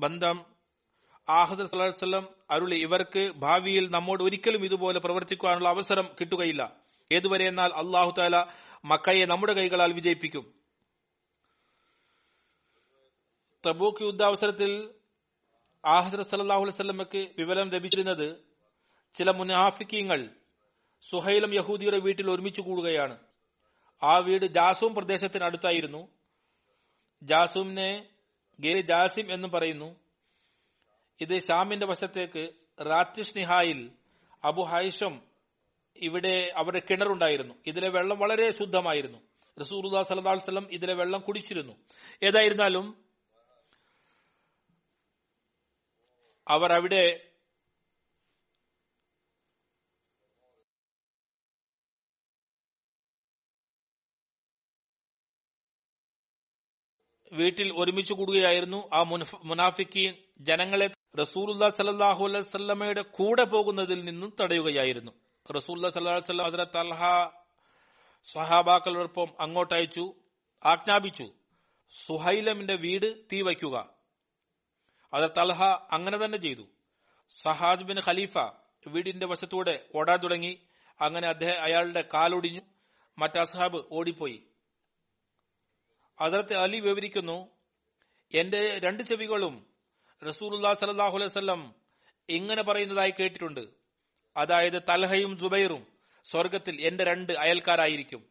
ബന്ധം 0.00 0.46
ആഹദ് 1.28 1.66
സലഹ്വല്ലം 1.66 2.28
അരുളി 2.50 2.74
ഇവർക്ക് 2.74 3.32
ഭാവിയിൽ 3.36 3.90
നമ്മോട് 3.90 4.22
ഒരിക്കലും 4.22 4.64
ഇതുപോലെ 4.64 4.98
പ്രവർത്തിക്കുവാനുള്ള 4.98 5.68
അവസരം 5.68 6.08
കിട്ടുകയില്ല. 6.20 6.76
ഏതുവരെ 7.12 7.48
എന്നാൽ 7.48 7.70
അള്ളാഹു 7.72 8.14
താല 8.18 8.44
മക്കയെ 8.84 9.24
നമ്മുടെ 9.24 9.52
കൈകളാൽ 9.52 9.92
വിജയിപ്പിക്കും. 9.92 10.54
തബൂക്ക് 13.66 14.02
യുദ്ധാവസരത്തിൽ 14.02 14.94
ആഹദ് 15.84 16.18
വസ്ലമക്ക് 16.18 17.28
വിവരം 17.38 17.70
ലഭിച്ചിരുന്നത് 17.70 18.44
ചില 19.14 19.30
മുനാഫിക്കീങ്ങൾ 19.30 20.30
സുഹൈലം 21.02 21.54
യഹൂദിയുടെ 21.54 21.98
വീട്ടിൽ 21.98 22.30
ഒരുമിച്ച് 22.30 22.60
കൂടുകയാണ്. 22.60 23.18
ആ 24.02 24.18
വീട് 24.18 24.46
ജാസൂം 24.46 24.94
പ്രദേശത്തിന് 24.94 25.44
അടുത്തായിരുന്നു. 25.44 26.08
ജാസൂമിനെ 27.22 28.08
ഗേരി 28.60 28.80
ജാസിം 28.80 29.32
എന്നും 29.32 29.50
പറയുന്നു. 29.50 29.96
ഇത് 31.20 31.38
ഷാമിന്റെ 31.38 31.86
വശത്തേക്ക് 31.86 32.50
റാത്തിഷ് 32.80 33.32
നിഹായിൽ 33.36 33.90
അബു 34.44 34.62
ഹൈഷം 34.62 35.22
ഇവിടെ 35.96 36.52
അവിടെ 36.56 36.82
കിണറുണ്ടായിരുന്നു. 36.90 37.54
ഇതിലെ 37.66 37.88
വെള്ളം 37.88 38.18
വളരെ 38.18 38.50
ശുദ്ധമായിരുന്നു. 38.50 39.18
റസൂറുല്ലാ 39.60 40.02
സല്ലാ 40.02 40.32
വല്ലം 40.32 40.68
ഇതിലെ 40.70 40.94
വെള്ളം 40.94 41.20
കുടിച്ചിരുന്നു. 41.20 41.72
ഏതായിരുന്നാലും 42.22 43.04
അവർ 46.48 46.72
അവിടെ 46.72 47.25
വീട്ടിൽ 57.32 57.72
ഒരുമിച്ച് 57.76 58.12
കൂടുകയായിരുന്നു. 58.12 58.90
ആ 58.92 59.02
മുനാഫിക്കീൻ 59.44 60.14
ജനങ്ങളെ 60.40 60.90
റസൂലുല്ലാ 61.20 61.70
സലാഹു 61.70 62.24
അലൈവല്ലമയുടെ 62.24 63.02
കൂടെ 63.02 63.44
പോകുന്നതിൽ 63.44 64.04
നിന്നും 64.04 64.32
തടയുകയായിരുന്നു. 64.40 65.12
റസൂല്ലാ 65.56 66.20
ഹസരത്ത് 66.46 66.78
അൽഹ 66.78 67.00
സഹാബാക്കളോടൊപ്പം 68.32 69.26
അങ്ങോട്ടയച്ചു 69.40 70.14
ആജ്ഞാപിച്ചു 70.64 71.32
സുഹൈലമിന്റെ 71.90 72.74
വീട് 72.74 73.16
തീ 73.32 73.42
വയ്ക്കുക. 73.42 73.90
അത് 75.14 75.30
തൽഹ 75.30 75.62
അങ്ങനെ 75.64 76.24
തന്നെ 76.24 76.38
ചെയ്തു. 76.38 76.62
സഹാജ് 77.30 77.84
ബിൻ 77.84 78.00
ഖലീഫ 78.06 78.38
വീടിന്റെ 78.88 79.26
വശത്തൂടെ 79.26 79.86
ഓടാൻ 79.94 80.18
തുടങ്ങി. 80.18 80.58
അങ്ങനെ 81.00 81.28
അദ്ദേഹം 81.28 81.62
അയാളുടെ 81.62 82.04
കാലൊടിഞ്ഞു. 82.14 82.60
മറ്റ് 83.18 83.38
അസഹാബ് 83.38 83.82
ഓടിപ്പോയി. 83.92 84.42
ഹസരത്ത് 86.22 86.54
അലി 86.54 86.80
വിവരിക്കുന്നു 86.80 87.48
എന്റെ 88.34 88.78
രണ്ട് 88.78 89.02
ചെവികളും 89.02 89.66
റസൂലുല്ലാ 90.26 90.72
സലാഹു 90.72 91.16
അലൈവല്ലം 91.16 91.74
ഇങ്ങനെ 92.28 92.62
പറയുന്നതായി 92.62 93.10
കേട്ടിട്ടുണ്ട്. 93.10 93.68
അതായത് 94.36 94.82
തൽഹയും 94.82 95.38
ജുബൈറും 95.38 95.86
സ്വർഗത്തിൽ 96.24 96.80
എന്റെ 96.80 97.04
രണ്ട് 97.04 97.32
അയൽക്കാരായിരിക്കും. 97.32 98.28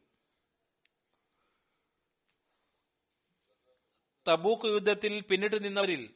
തബൂക്ക് 4.30 4.66
യുദ്ധത്തിൽ 4.66 5.20
പിന്നിട്ട് 5.20 5.64
നിന്നവരിൽ 5.64 6.14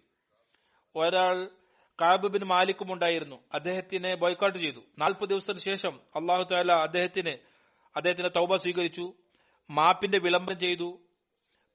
ഒരാൾ 0.95 1.49
കാബുബിൻ 2.01 2.43
മാലിക്കും 2.43 2.93
ഉണ്ടായിരുന്നു. 2.93 3.43
അദ്ദേഹത്തിനെ 3.53 4.15
ബോയ്ക്കോട്ട് 4.15 4.60
ചെയ്തു. 4.60 4.82
നാൽപ്പത് 4.99 5.29
ദിവസത്തിന് 5.29 5.60
ശേഷം 5.60 5.99
അള്ളാഹു 6.15 6.43
താല 6.43 6.71
അദ്ദേഹത്തിന് 6.71 7.38
അദ്ദേഹത്തിന്റെ 7.95 8.29
തൗബ 8.36 8.55
സ്വീകരിച്ചു 8.55 9.13
മാപ്പിന്റെ 9.69 10.19
വിളംബരം 10.19 10.60
ചെയ്തു. 10.60 11.09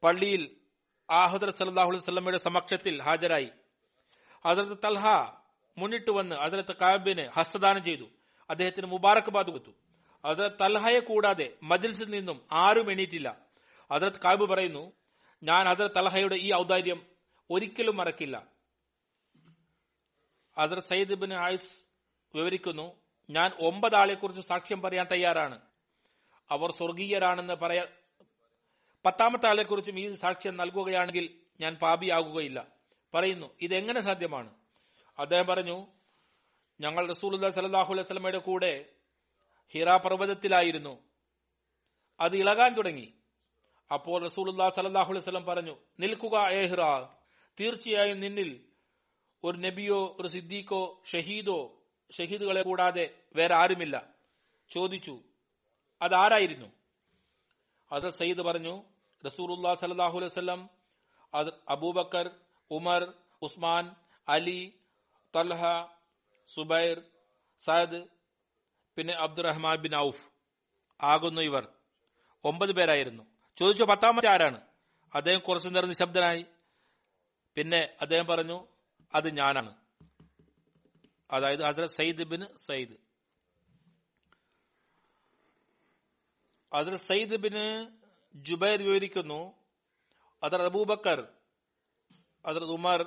പള്ളിയിൽ 0.04 0.56
ആഹുദർ 1.10 1.50
സല്ലാഹുലമയുടെ 1.50 2.36
സമക്ഷത്തിൽ 2.36 3.02
ഹാജരായി. 3.02 3.50
ഹസരത്ത് 4.46 4.78
തൽഹ 4.84 5.06
മുന്നിട്ട് 5.78 6.10
വന്ന് 6.10 6.36
ഹസരത്ത് 6.36 6.76
കാബിന് 6.76 7.28
ഹസ്തദാനം 7.28 7.84
ചെയ്തു. 7.84 8.04
അദ്ദേഹത്തിന് 8.50 8.86
മുബാറക് 8.86 9.30
ബാദ് 9.30 9.46
കൊടുത്തു. 9.46 9.70
ഹസരത്ത് 10.26 10.56
തൽഹയെ 10.60 11.00
കൂടാതെ 11.00 11.56
മജിൽസിൽ 11.62 12.10
നിന്നും 12.10 12.46
ആരും 12.52 12.90
എണീറ്റില്ല. 12.90 13.40
ഹസരത്ത് 13.92 14.16
കാബ് 14.16 14.48
പറയുന്നു 14.48 14.92
ഞാൻ 15.42 15.68
ഹസരത്ത് 15.68 15.94
തൽഹയുടെ 15.94 16.34
ഈ 16.34 16.52
ഔദാര്യം 16.52 17.06
ഒരിക്കലും 17.50 17.96
മറക്കില്ല. 17.96 18.46
ഹസരത് 20.60 20.82
സയ്യിദ് 20.82 21.14
ബിൻ 21.14 21.34
ആയിസ് 21.34 21.84
വിവരിക്കുന്നു 22.34 23.00
ഞാൻ 23.30 23.50
ഒമ്പത് 23.60 23.96
ആളെക്കുറിച്ച് 23.96 24.42
സാക്ഷ്യം 24.42 24.82
പറയാൻ 24.82 25.06
തയ്യാറാണ്. 25.12 25.60
അവർ 26.50 26.70
സ്വർഗീയരാണെന്ന് 26.70 27.54
പറയാ 27.54 27.86
പത്താമത്തെ 29.04 29.48
ആളെക്കുറിച്ചും 29.48 30.00
ഈ 30.00 30.12
സാക്ഷ്യം 30.12 30.56
നൽകുകയാണെങ്കിൽ 30.56 31.40
ഞാൻ 31.60 31.74
പാപിയാകുകയില്ല. 31.74 32.68
പറയുന്നു 33.14 33.50
ഇതെങ്ങനെ 33.60 34.00
സാധ്യമാണ്? 34.00 34.54
അദ്ദേഹം 35.18 35.46
പറഞ്ഞു 35.46 35.86
ഞങ്ങൾ 36.80 37.08
റസൂൽ 37.08 37.50
സലാഹു 37.50 37.92
അലൈഹി 37.92 38.06
സ്വലമയുടെ 38.06 38.38
കൂടെ 38.38 38.86
ഹിറ 39.70 39.96
പർവതത്തിലായിരുന്നു. 39.96 40.98
അത് 42.20 42.36
ഇളകാൻ 42.36 42.74
തുടങ്ങി. 42.74 43.14
അപ്പോൾ 43.94 44.22
റസൂലുല്ലാ 44.22 44.68
സലാഹു 44.68 45.10
അലൈഹി 45.10 45.24
സ്വലം 45.24 45.44
പറഞ്ഞു 45.44 45.76
നിൽക്കുക 46.00 46.36
ഏ 46.36 46.66
ഹിറ 46.66 46.80
തീർച്ചയായും 47.60 48.20
നിന്നിൽ 48.20 48.64
ഒരു 49.44 49.58
നബിയോ 49.58 50.16
ഒരു 50.20 50.28
സിദ്ദീഖോ 50.28 51.02
ഷഹീദോ 51.12 51.82
ഷഹീദുകളെ 52.18 52.62
കൂടാതെ 52.62 53.14
വേറെ 53.36 53.54
ആരുമില്ല. 53.54 54.14
ചോദിച്ചു 54.70 55.20
അതാരായിരുന്നു? 56.02 56.72
അത് 57.92 58.10
സയ്യിദ് 58.10 58.38
പറഞ്ഞു 58.38 58.93
റസൂറുല്ലാ 59.24 59.74
സലാഹു 59.74 60.10
അലൈഹി 60.10 60.26
വസല്ലം 60.26 60.70
അബൂബക്കർ 61.68 62.30
ഉമർ 62.70 63.14
ഉസ്മാൻ 63.42 63.94
അലി 64.28 64.78
തൽഹ 65.36 65.62
സുബൈർ 66.54 67.02
സയദ് 67.60 68.08
പിന്നെ 68.96 69.14
അബ്ദുറഹ്മാൻ 69.14 69.76
ബിൻ 69.76 69.96
ഔഫ് 69.96 70.28
ആകുന്നു 71.02 71.40
ഇവർ. 71.40 71.68
ഒമ്പത് 72.44 72.72
പേരായിരുന്നു. 72.72 73.22
ചോദിച്ചു 73.56 73.82
പത്താമത്തെ 73.82 74.28
ആരാണ്? 74.28 74.60
അദ്ദേഹം 75.14 75.40
കുറച്ചു 75.40 75.68
നേരം 75.68 75.88
നിശബ്ദനായി. 75.88 76.46
പിന്നെ 77.56 77.88
അദ്ദേഹം 78.00 78.26
പറഞ്ഞു 78.26 78.68
അത് 79.14 79.36
ഞാനാണ്. 79.36 79.74
അതായത് 81.30 81.62
ഹസരത് 81.62 81.90
സയ്യിദ് 81.90 82.22
ബിൻ 82.22 82.46
സയ്യിദ്. 82.66 82.96
ഹസരത് 86.76 87.00
സയ്യിദ് 87.00 87.36
ബിൻ 87.36 87.54
ജുബൈർ 88.34 88.82
വിവരിക്കുന്നു. 88.82 89.54
ഹസരത് 90.44 90.64
അബൂബക്കർ 90.64 91.28
ഹസരത് 92.46 92.70
ഉമർ 92.70 93.06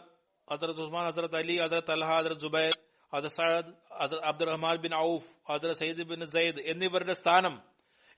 ഹസരത് 0.51 0.81
ഉസ്മാൻ 0.81 1.05
ഹസരത് 1.05 1.35
അലി 1.35 1.57
ഹസരത് 1.57 1.91
അൽഹ 1.91 2.07
ഹസരത് 2.07 2.37
ജുബൈർ 2.37 2.71
ഹസരത് 3.13 3.29
സയദ് 3.29 3.73
ഹസരത് 3.93 4.23
അബ്ദുറഹ്മാൻ 4.23 4.75
ബിൻ 4.75 4.95
ഔഫ് 4.95 5.51
ഹസരത് 5.51 5.75
സയ്യിദ് 5.75 6.01
ബിൻ 6.01 6.25
സയ്യിദ് 6.25 6.59
എന്നിവരുടെ 6.59 7.13
സ്ഥാനം 7.13 7.61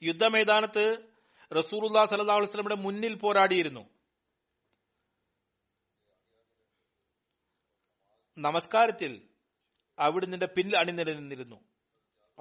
യുദ്ധമൈതാനത്ത് 0.04 1.13
റസൂലുല്ലാ 1.52 2.06
സല്ലാ 2.06 2.76
മുന്നിൽ 2.76 3.13
പോരാടിയിരുന്നു. 3.13 3.89
നമസ്കാരത്തിൽ 8.38 9.30
അവിടുന്ന് 10.00 10.45
പിന്നിൽ 10.45 10.78
അണിനിരന്നിരുന്നു. 10.78 11.60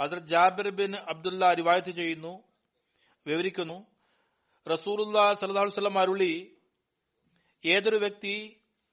ഹസരത് 0.00 0.26
ജാബിർ 0.26 0.68
ബിൻ 0.68 0.96
അബ്ദുല്ല 0.96 1.54
റിവായത്ത് 1.54 1.90
ചെയ്യുന്നു 1.90 2.42
വിവരിക്കുന്നു. 3.26 3.97
റസൂലുല്ലാ 4.66 5.34
സലഹുസ്ലം 5.34 5.98
അരുളി 5.98 6.32
ഏതൊരു 7.64 7.96
വ്യക്തി 7.96 8.34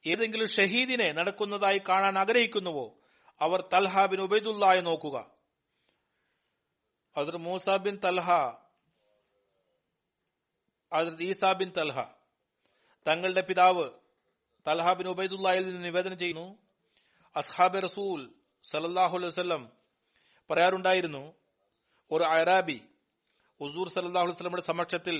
ഏതെങ്കിലും 0.04 0.48
ഷഹീദിനെ 0.48 1.12
നടക്കുന്നതായി 1.12 1.82
കാണാൻ 1.90 2.16
ആഗ്രഹിക്കുന്നുവോ 2.20 2.86
അവർ 3.42 3.62
തൽഹ 3.74 4.06
ബിൻ 4.06 4.20
ഉബൈദുല്ലായെ 4.22 4.82
നോക്കുക. 4.82 5.18
അതിർ 7.18 7.36
മൂസ 7.38 7.70
ബിൻ 7.70 7.96
തൽഹ 8.06 8.32
അതിർ 10.94 11.14
ഈസാ 11.30 11.52
ബിൻ 11.52 11.70
തൽഹ 11.78 11.98
തങ്ങളുടെ 13.08 13.42
പിതാവ് 13.42 13.86
തൽഹ 14.68 14.94
ബിൻ 14.94 15.08
ഉബൈദുല്ലായിൽ 15.08 15.66
നിന്ന് 15.68 15.86
നിവേദനം 15.86 16.18
ചെയ്യുന്നു. 16.18 16.48
അസ്ഹാബ് 17.36 17.80
റസൂൽ 17.88 18.20
സലല്ലാഹു 18.64 19.18
അലൈഹി 19.18 19.68
പറയാറുണ്ടായിരുന്നു 20.50 21.24
ഒരു 22.12 22.24
അറാബി 22.24 22.80
ഹുസൂർ 23.62 23.88
സലല്ലാഹു 23.90 24.28
വസ്ലമയുടെ 24.28 24.62
സമക്ഷത്തിൽ 24.62 25.18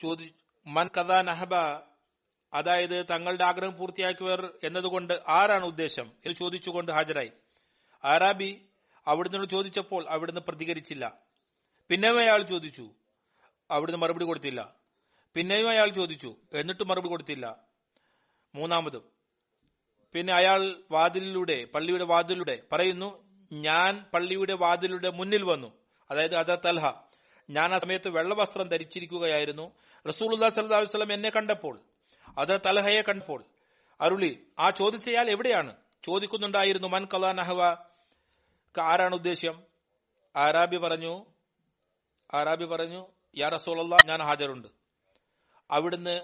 ചോദി 0.00 0.34
മൻ 0.66 0.88
കഥാ 0.96 1.22
നഹബ 1.22 1.54
അതായത് 2.54 3.06
തങ്ങളുടെ 3.10 3.44
ആഗ്രഹം 3.44 3.76
പൂർത്തിയാക്കിയവർ 3.76 4.52
എന്നതുകൊണ്ട് 4.64 5.22
ആരാണ് 5.28 5.64
ഉദ്ദേശം 5.64 6.02
എന്ന് 6.02 6.36
ചോദിച്ചുകൊണ്ട് 6.36 6.92
ഹാജരായി. 6.92 7.32
ആരാബി 8.04 8.68
അവിടുന്ന് 9.06 9.48
ചോദിച്ചപ്പോൾ 9.48 10.06
അവിടുന്ന് 10.08 10.40
പ്രതികരിച്ചില്ല. 10.40 11.18
പിന്നെയും 11.88 12.18
അയാൾ 12.18 12.42
ചോദിച്ചു 12.42 12.90
അവിടുന്ന് 13.70 14.00
മറുപടി 14.02 14.24
കൊടുത്തില്ല. 14.24 14.74
പിന്നെയും 15.34 15.68
അയാൾ 15.70 15.88
ചോദിച്ചു 15.88 16.36
എന്നിട്ടും 16.52 16.88
മറുപടി 16.88 17.08
കൊടുത്തില്ല. 17.08 17.56
മൂന്നാമത് 18.54 19.02
പിന്നെ 20.12 20.32
അയാൾ 20.34 20.74
വാതിലിലൂടെ 20.90 21.64
പള്ളിയുടെ 21.64 22.04
വാതിലൂടെ 22.04 22.62
പറയുന്നു 22.72 23.24
ഞാൻ 23.52 24.06
പള്ളിയുടെ 24.14 24.54
വാതിലൂടെ 24.54 25.10
മുന്നിൽ 25.10 25.42
വന്നു. 25.42 25.72
അതായത് 26.10 26.34
അത 26.34 26.54
തൽഹ 26.54 27.05
ഞാൻ 27.50 27.74
ആ 27.74 27.78
സമയത്ത് 27.78 28.08
വെള്ളവസ്ത്രം 28.08 28.68
ധരിച്ചിരിക്കുകയായിരുന്നു. 28.68 29.72
റസൂൽ 30.08 30.48
സല്ലാസ്ലം 30.48 31.12
എന്നെ 31.12 31.30
കണ്ടപ്പോൾ 31.30 31.80
അത് 32.38 32.60
തലഹയെ 32.66 33.02
കണ്ടപ്പോൾ 33.02 33.44
അരുളി 34.00 34.46
ആ 34.58 34.70
ചോദിച്ചയാൾ 34.70 35.30
എവിടെയാണ്? 35.30 35.76
ചോദിക്കുന്നുണ്ടായിരുന്നു 36.04 36.88
മൻ 36.88 37.06
കലാ 37.14 37.32
നഹവ. 37.32 37.62
ആരാണ് 38.82 39.14
ഉദ്ദേശ്യം 39.14 39.62
ആരാബി 40.36 40.76
പറഞ്ഞു 40.76 41.26
ആരാബി 42.34 42.64
പറഞ്ഞു 42.64 43.06
യാ 43.36 43.48
റസൂലല്ലാ 43.48 44.02
ഞാൻ 44.06 44.22
ഹാജരുണ്ട്. 44.22 44.68
അവിടുന്ന് 45.70 46.20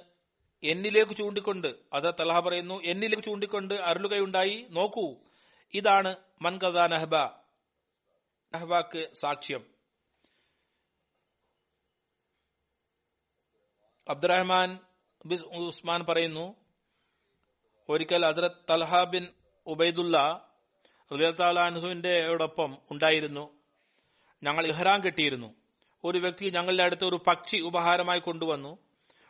എന്നിലേക്ക് 0.65 1.13
ചൂണ്ടിക്കൊണ്ട് 1.13 1.75
അത് 1.93 2.15
തലഹ 2.21 2.41
പറയുന്നു 2.41 2.83
എന്നിലേക്ക് 2.85 3.23
ചൂണ്ടിക്കൊണ്ട് 3.23 3.75
അരുളുകയുണ്ടായി 3.75 4.67
നോക്കൂ 4.71 5.17
ഇതാണ് 5.75 6.17
മൻ 6.43 6.59
കഥാ 6.59 6.87
നഹബ 6.87 7.17
നഹബാക്ക് 8.55 9.09
സാക്ഷ്യം. 9.15 9.72
അബ്ദുറഹ്മാൻ 14.09 14.79
ബിൻ 15.27 15.41
ഉസ്മാൻ 15.41 16.05
പറയുന്നു 16.05 16.57
ഒരിക്കൽ 17.89 18.27
ഹസ്രത് 18.27 18.53
തൽഹ 18.71 19.05
ബിൻ 19.05 19.27
ഉബൈദുല്ല 19.67 20.49
റലിയത്താലാൻഹുവിന്റെയോടൊപ്പം 21.13 22.79
ഉണ്ടായിരുന്നു. 22.91 23.51
ഞങ്ങൾ 24.43 24.67
ഇഹ്റാം 24.67 25.05
കെട്ടിയിരുന്നു. 25.05 25.55
ഒരു 26.05 26.19
വ്യക്തി 26.19 26.51
ഞങ്ങളുടെ 26.51 26.83
അടുത്ത് 26.83 27.05
ഒരു 27.05 27.21
പക്ഷി 27.27 27.57
ഉപഹാരമായി 27.57 28.19
കൊണ്ടുവന്നു. 28.19 28.79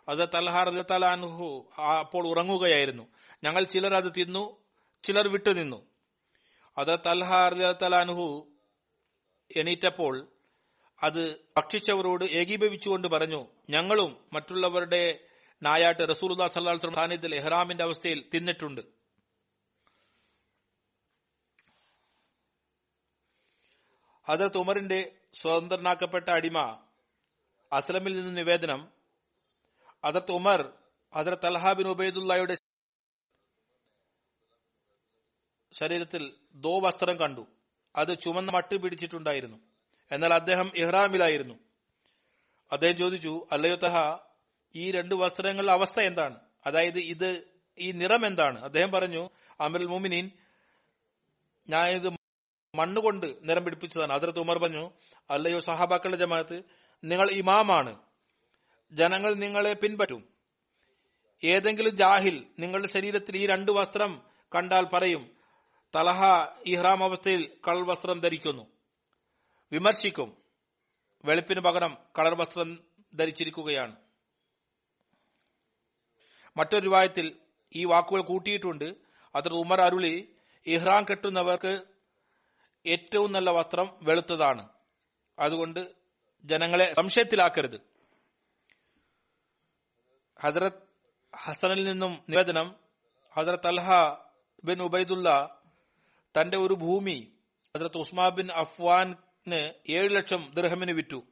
അത് 0.08 0.18
തൽഹ 0.18 0.62
റലിയത്താലാൻഹു 0.62 1.68
അപ്പോൾ 1.80 2.28
ഉറങ്ങുകയായിരുന്നു. 2.28 3.08
ഞങ്ങൾ 3.44 3.64
ചിലർ 3.64 3.94
അത് 3.94 4.12
തിന്നു 4.16 4.56
ചിലർ 5.02 5.28
വിട്ടുനിന്നു. 5.28 5.86
അത് 6.78 6.98
തൽഹ 7.06 7.48
റലിയത്താലാൻഹു 7.48 8.48
എണീറ്റപ്പോൾ 9.56 10.28
അത് 11.02 11.40
ഭക്ഷിച്ചവരോട് 11.56 12.24
ഏകീഭവിച്ചുകൊണ്ട് 12.24 13.08
പറഞ്ഞു 13.08 13.46
ഞങ്ങളും 13.70 14.24
മറ്റുള്ളവരുടെ 14.32 15.28
നായാട്ട് 15.62 16.08
റസൂലുല്ലാ 16.08 16.48
സല്ലാസ്ലം 16.48 16.94
സാന്നിധ്യത്തിൽ 16.94 17.34
എഹ്റാമിന്റെ 17.34 17.84
അവസ്ഥയിൽ 17.84 18.30
തിന്നിട്ടുണ്ട്. 18.34 18.80
ഹജറത്ത് 24.28 24.58
ഉമറിന്റെ 24.58 25.18
സ്വതന്ത്രനാക്കപ്പെട്ട 25.34 26.28
അടിമ 26.28 26.58
അസ്ലമിൽ 27.72 28.16
നിന്ന് 28.16 28.36
നിവേദനം 28.36 28.92
ഹജറത്ത് 30.04 30.32
ഉമർ 30.32 30.72
ഹജറത്ത് 31.14 31.46
അൽഹാബിൻ 31.46 31.88
ഉബൈദുല്ലായുടെ 31.88 32.56
ശരീരത്തിൽ 35.72 36.36
ദോ 36.54 36.80
വസ്ത്രം 36.80 37.16
കണ്ടു. 37.18 37.46
അത് 37.96 38.18
ചുമന്ന 38.18 38.50
മട്ട് 38.50 38.76
പിടിച്ചിട്ടുണ്ടായിരുന്നു. 38.76 39.71
എന്നാൽ 40.12 40.34
അദ്ദേഹം 40.34 40.72
ഇഹ്റാമിലായിരുന്നു. 40.76 41.54
അദ്ദേഹം 42.72 42.96
ചോദിച്ചു 42.96 43.46
അല്ലയോ 43.52 43.74
തഹ 43.74 43.96
ഈ 44.74 44.90
രണ്ട് 44.90 45.14
വസ്ത്രങ്ങളുടെ 45.14 45.72
അവസ്ഥ 45.72 46.00
എന്താണ്? 46.00 46.40
അതായത് 46.66 46.98
ഇത് 46.98 47.44
ഈ 47.78 47.92
നിറം 47.92 48.26
എന്താണ്? 48.26 48.64
അദ്ദേഹം 48.64 48.92
പറഞ്ഞു 48.92 49.30
അമിർ 49.60 49.86
മുമിനീൻ 49.86 50.30
ഞാൻ 51.70 51.86
ഇത് 51.86 52.08
മണ്ണുകൊണ്ട് 52.74 53.26
നിറം 53.42 53.64
പിടിപ്പിച്ചതാണ്. 53.64 54.12
അതിർത്ത് 54.12 54.38
ഉമർ 54.38 54.58
പറഞ്ഞു 54.58 54.90
അല്ലയോ 55.30 55.60
സഹാബാക്കളുടെ 55.60 56.16
ജമാഅത്ത് 56.16 56.62
നിങ്ങൾ 57.04 57.30
ഇമാമാണ്. 57.30 58.00
ജനങ്ങൾ 58.92 59.34
നിങ്ങളെ 59.34 59.72
പിൻപറ്റും. 59.72 60.32
ഏതെങ്കിലും 61.44 61.96
ജാഹിൽ 61.96 62.46
നിങ്ങളുടെ 62.58 62.88
ശരീരത്തിൽ 62.88 63.36
ഈ 63.36 63.46
രണ്ട് 63.46 63.72
വസ്ത്രം 63.72 64.22
കണ്ടാൽ 64.54 64.84
പറയും 64.84 65.30
തലഹ 65.96 66.20
ഇഹ്റാം 66.66 67.04
അവസ്ഥയിൽ 67.04 67.56
കൾ 67.68 67.86
വസ്ത്രം 67.86 68.20
ധരിക്കുന്നു 68.20 68.66
വിമർശിക്കും. 69.72 70.36
വെളുപ്പിന് 71.24 71.60
പകരം 71.60 71.98
കളർ 72.18 72.34
വസ്ത്രം 72.34 72.84
ധരിച്ചിരിക്കുകയാണ്. 73.14 73.96
മറ്റൊരു 76.56 76.84
രൂപായത്തിൽ 76.84 77.40
ഈ 77.76 77.84
വാക്കുകൾ 77.84 78.22
കൂട്ടിയിട്ടുണ്ട്. 78.22 78.94
അതിൽ 79.34 79.52
ഉമർ 79.52 79.80
അരുളി 79.80 80.34
ഇഹ്റാം 80.66 81.04
കെട്ടുന്നവർക്ക് 81.10 81.84
ഏറ്റവും 82.86 83.32
നല്ല 83.32 83.50
വസ്ത്രം 83.50 83.98
വെളുത്തതാണ്. 84.02 84.68
അതുകൊണ്ട് 85.38 85.94
ജനങ്ങളെ 86.44 86.92
സംശയത്തിലാക്കരുത്. 86.92 87.80
ഹസരത് 90.40 90.72
ഹസനിൽ 91.36 91.84
നിന്നും 91.84 92.24
നിവേദനം 92.28 92.76
ഹസരത് 93.36 93.66
അൽഹ 93.66 93.90
ബിൻ 94.64 94.82
ഉബൈദുല്ല 94.82 95.58
തന്റെ 96.40 96.56
ഒരു 96.56 96.74
ഭൂമി 96.74 97.32
ഹസരത് 97.76 97.96
ഉസ്മാ 97.96 98.28
ബിൻ 98.28 98.52
അഫ്വാന് 98.52 99.14
ഏഴ് 99.88 100.16
ലക്ഷം 100.16 100.52
ദർഹമിന് 100.54 100.92
വിറ്റു. 100.92 101.22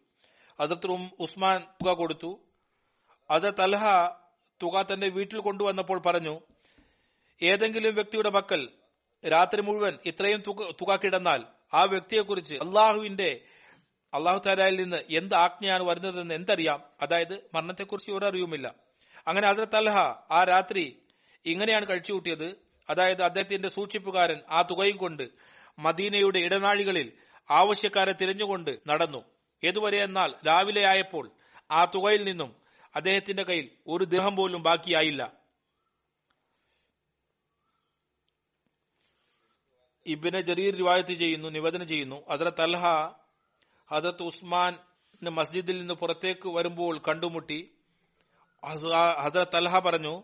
ഹസരത്ത് 0.60 0.86
ഉസ്മാൻ 1.20 1.60
തുക 1.60 1.92
കൊടുത്തു. 1.92 2.40
അത് 3.30 3.54
തൽഹ 3.58 3.84
തുക 4.62 4.82
തന്റെ 4.82 5.08
വീട്ടിൽ 5.08 5.38
കൊണ്ടുവന്നപ്പോൾ 5.38 5.98
പറഞ്ഞു 5.98 6.40
ഏതെങ്കിലും 7.42 7.94
വ്യക്തിയുടെ 7.94 8.28
പക്കൽ 8.28 8.68
രാത്രി 9.28 9.60
മുഴുവൻ 9.60 9.98
ഇത്രയും 10.06 10.42
തുക 10.82 10.96
കിടന്നാൽ 10.96 11.44
ആ 11.74 11.82
വ്യക്തിയെക്കുറിച്ച് 11.82 12.54
അള്ളാഹുവിന്റെ 12.54 13.40
അള്ളാഹു 14.14 14.38
താലായിൽ 14.38 14.82
നിന്ന് 14.82 14.96
എന്ത് 15.10 15.34
ആജ്ഞയാണ് 15.34 15.82
വരുന്നതെന്ന് 15.82 16.34
എന്തറിയാം? 16.34 16.84
അതായത് 17.00 17.48
മരണത്തെക്കുറിച്ച് 17.54 18.10
ഒരറിവുമില്ല 18.10 18.74
അങ്ങനെ 19.28 19.48
ഹസരത്ത് 19.48 19.76
അൽഹ 19.76 19.96
ആ 20.30 20.44
രാത്രി 20.44 21.02
ഇങ്ങനെയാണ് 21.46 21.88
കഴിച്ചു 21.88 22.12
കൂട്ടിയത്. 22.12 22.48
അതായത് 22.90 23.22
അദ്ദേഹത്തിന്റെ 23.22 23.68
സൂക്ഷിപ്പുകാരൻ 23.68 24.40
ആ 24.50 24.62
തുകയും 24.62 24.96
കൊണ്ട് 24.96 25.28
മദീനയുടെ 25.78 26.38
ഇടനാഴികളിൽ 26.38 27.12
ആവശ്യക്കാരെ 27.50 28.12
തിരഞ്ഞുകൊണ്ട് 28.12 28.80
നടന്നു. 28.88 29.24
ഏതുവരെ 29.64 30.04
എന്നാൽ 30.04 30.34
രാവിലെ 30.46 30.84
ആയപ്പോൾ 30.84 31.30
ആ 31.70 31.84
തുകയിൽ 31.84 32.24
നിന്നും 32.24 32.56
അദ്ദേഹത്തിന്റെ 32.96 33.42
കയ്യിൽ 33.42 33.70
ഒരു 33.86 34.04
ദേഹം 34.04 34.36
പോലും 34.36 34.62
ബാക്കിയായില്ല. 34.62 35.32
ഇബിനെ 40.06 40.40
ജരീർ 40.40 40.76
റിവായത്ത് 40.76 41.12
ചെയ്യുന്നു 41.12 41.48
നിവേദനം 41.48 41.88
ചെയ്യുന്നു. 41.88 42.24
അതിലെ 42.28 42.62
അൽഹ 42.62 42.84
ഹസരത്ത് 43.90 44.22
ഉസ്മാൻ 44.22 44.78
മസ്ജിദിൽ 45.22 45.78
നിന്ന് 45.78 45.94
പുറത്തേക്ക് 45.94 46.48
വരുമ്പോൾ 46.48 46.98
കണ്ടുമുട്ടി 47.08 47.74
ഹസരത്ത് 49.20 49.56
അൽഹ 49.56 49.78
പറഞ്ഞു 49.78 50.22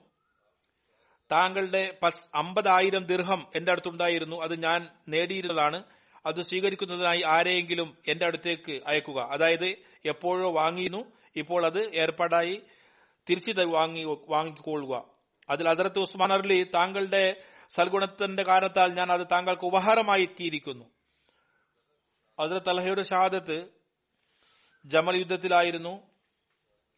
താങ്കളുടെ 1.33 1.99
അമ്പതായിരം 2.35 3.05
ദിർഹം 3.05 3.47
എന്റെ 3.57 3.73
അടുത്തുണ്ടായിരുന്നു. 3.73 4.37
അത് 4.37 4.63
ഞാൻ 4.63 4.89
നേടിയിരുന്നതാണ്. 5.09 5.85
അത് 6.27 6.43
സ്വീകരിക്കുന്നതിനായി 6.43 7.23
ആരെയെങ്കിലും 7.23 7.99
എന്റെ 8.09 8.27
അടുത്തേക്ക് 8.27 8.81
അയക്കുക. 8.87 9.23
അതായത് 9.23 9.77
എപ്പോഴോ 10.05 10.53
വാങ്ങിയിരുന്നു 10.53 11.13
ഇപ്പോൾ 11.37 11.67
അത് 11.67 11.95
ഏർപ്പാടായി 11.95 12.63
തിരിച്ചു 13.31 13.63
വാങ്ങി 13.63 14.05
വാങ്ങിക്കൊള്ളുക. 14.29 15.05
അതിൽ 15.51 15.69
അതിർത്ത് 15.69 15.99
ഉസ്മാൻ 15.99 16.33
അർലി 16.33 16.65
താങ്കളുടെ 16.65 17.43
സൽഗുണത്തിന്റെ 17.77 18.43
കാരണത്താൽ 18.43 18.95
ഞാൻ 18.95 19.13
അത് 19.13 19.27
താങ്കൾക്ക് 19.33 19.65
ഉപഹാരമാക്കിയിരിക്കുന്നു 19.65 20.85
ഹസരത്ത് 22.41 22.69
അലഹയുടെ 22.69 23.03
ഷഹാദത്ത് 23.03 23.69
ജമൽ 24.87 25.17
യുദ്ധത്തിലായിരുന്നു. 25.17 26.03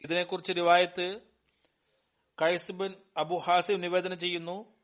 ഇതിനെക്കുറിച്ച് 0.05 0.53
റിവായത്ത് 0.57 1.21
കൈസ് 2.43 2.73
ബിൻ 2.73 2.95
അബു 3.17 3.37
ഹാസിം 3.37 3.81
നിവേദനം 3.81 4.19
ചെയ്യുന്നു. 4.19 4.78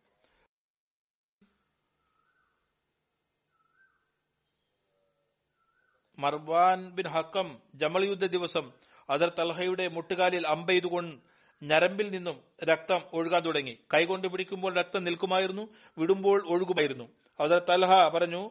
മർവാൻ 6.25 6.91
ബിൻ 6.91 7.09
ഹക്കം 7.09 7.59
ജമൽ 7.75 8.05
യുദ്ധ 8.05 8.27
ദിവസം 8.27 8.73
അദർ 9.11 9.29
തൽഹയുടെ 9.29 9.89
മുട്ടുകാലിൽ 9.89 10.47
അമ്പെയ്തുകൊണ്ട് 10.47 11.21
ഞരമ്പിൽ 11.63 12.11
നിന്നും 12.11 12.41
രക്തം 12.65 13.01
ഒഴുകാൻ 13.13 13.43
തുടങ്ങി. 13.43 13.79
കൈകൊണ്ട് 13.95 14.29
പിടിക്കുമ്പോൾ 14.29 14.75
രക്തം 14.75 15.05
നിൽക്കുമായിരുന്നു 15.05 15.69
വിടുമ്പോൾ 15.99 16.49
ഒഴുകുമായിരുന്നു. 16.49 17.09
അദർ 17.41 17.59
തൽഹ 17.59 18.09
പറഞ്ഞു 18.09 18.51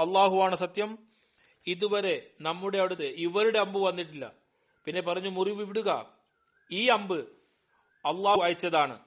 അള്ളാഹുവാണ് 0.00 0.56
സത്യം. 0.56 0.98
ഇതുവരെ 1.66 2.30
നമ്മുടെ 2.40 2.78
അടുത്ത് 2.78 3.02
ഇവരുടെ 3.02 3.58
അമ്പ് 3.58 3.80
വന്നിട്ടില്ല. 3.80 4.32
പിന്നെ 4.84 5.00
പറഞ്ഞു 5.02 5.28
മുറിവ് 5.28 5.62
വിടുക. 5.62 6.06
ഈ 6.72 6.86
അമ്പ് 6.86 7.20
അള്ളാഹു 8.06 8.40
അയച്ചതാണ്. 8.44 9.00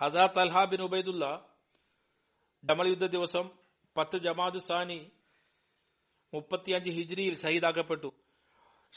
ഹസാ 0.00 0.26
തൽഹ 0.26 0.64
ബിൻ 0.64 0.82
ഉബൈദുല്ല 0.82 1.40
ജമൽ 2.64 2.88
യുദ്ധ 2.88 3.06
ദിവസം 3.06 3.50
പത്ത് 3.96 4.18
ജമാദ് 4.18 4.58
സാനി 4.58 5.10
മുപ്പത്തിയഞ്ച് 6.34 6.90
ഹിജ്രിയിൽ 6.90 7.38
ഷഹീദാക്കപ്പെട്ടു. 7.38 8.14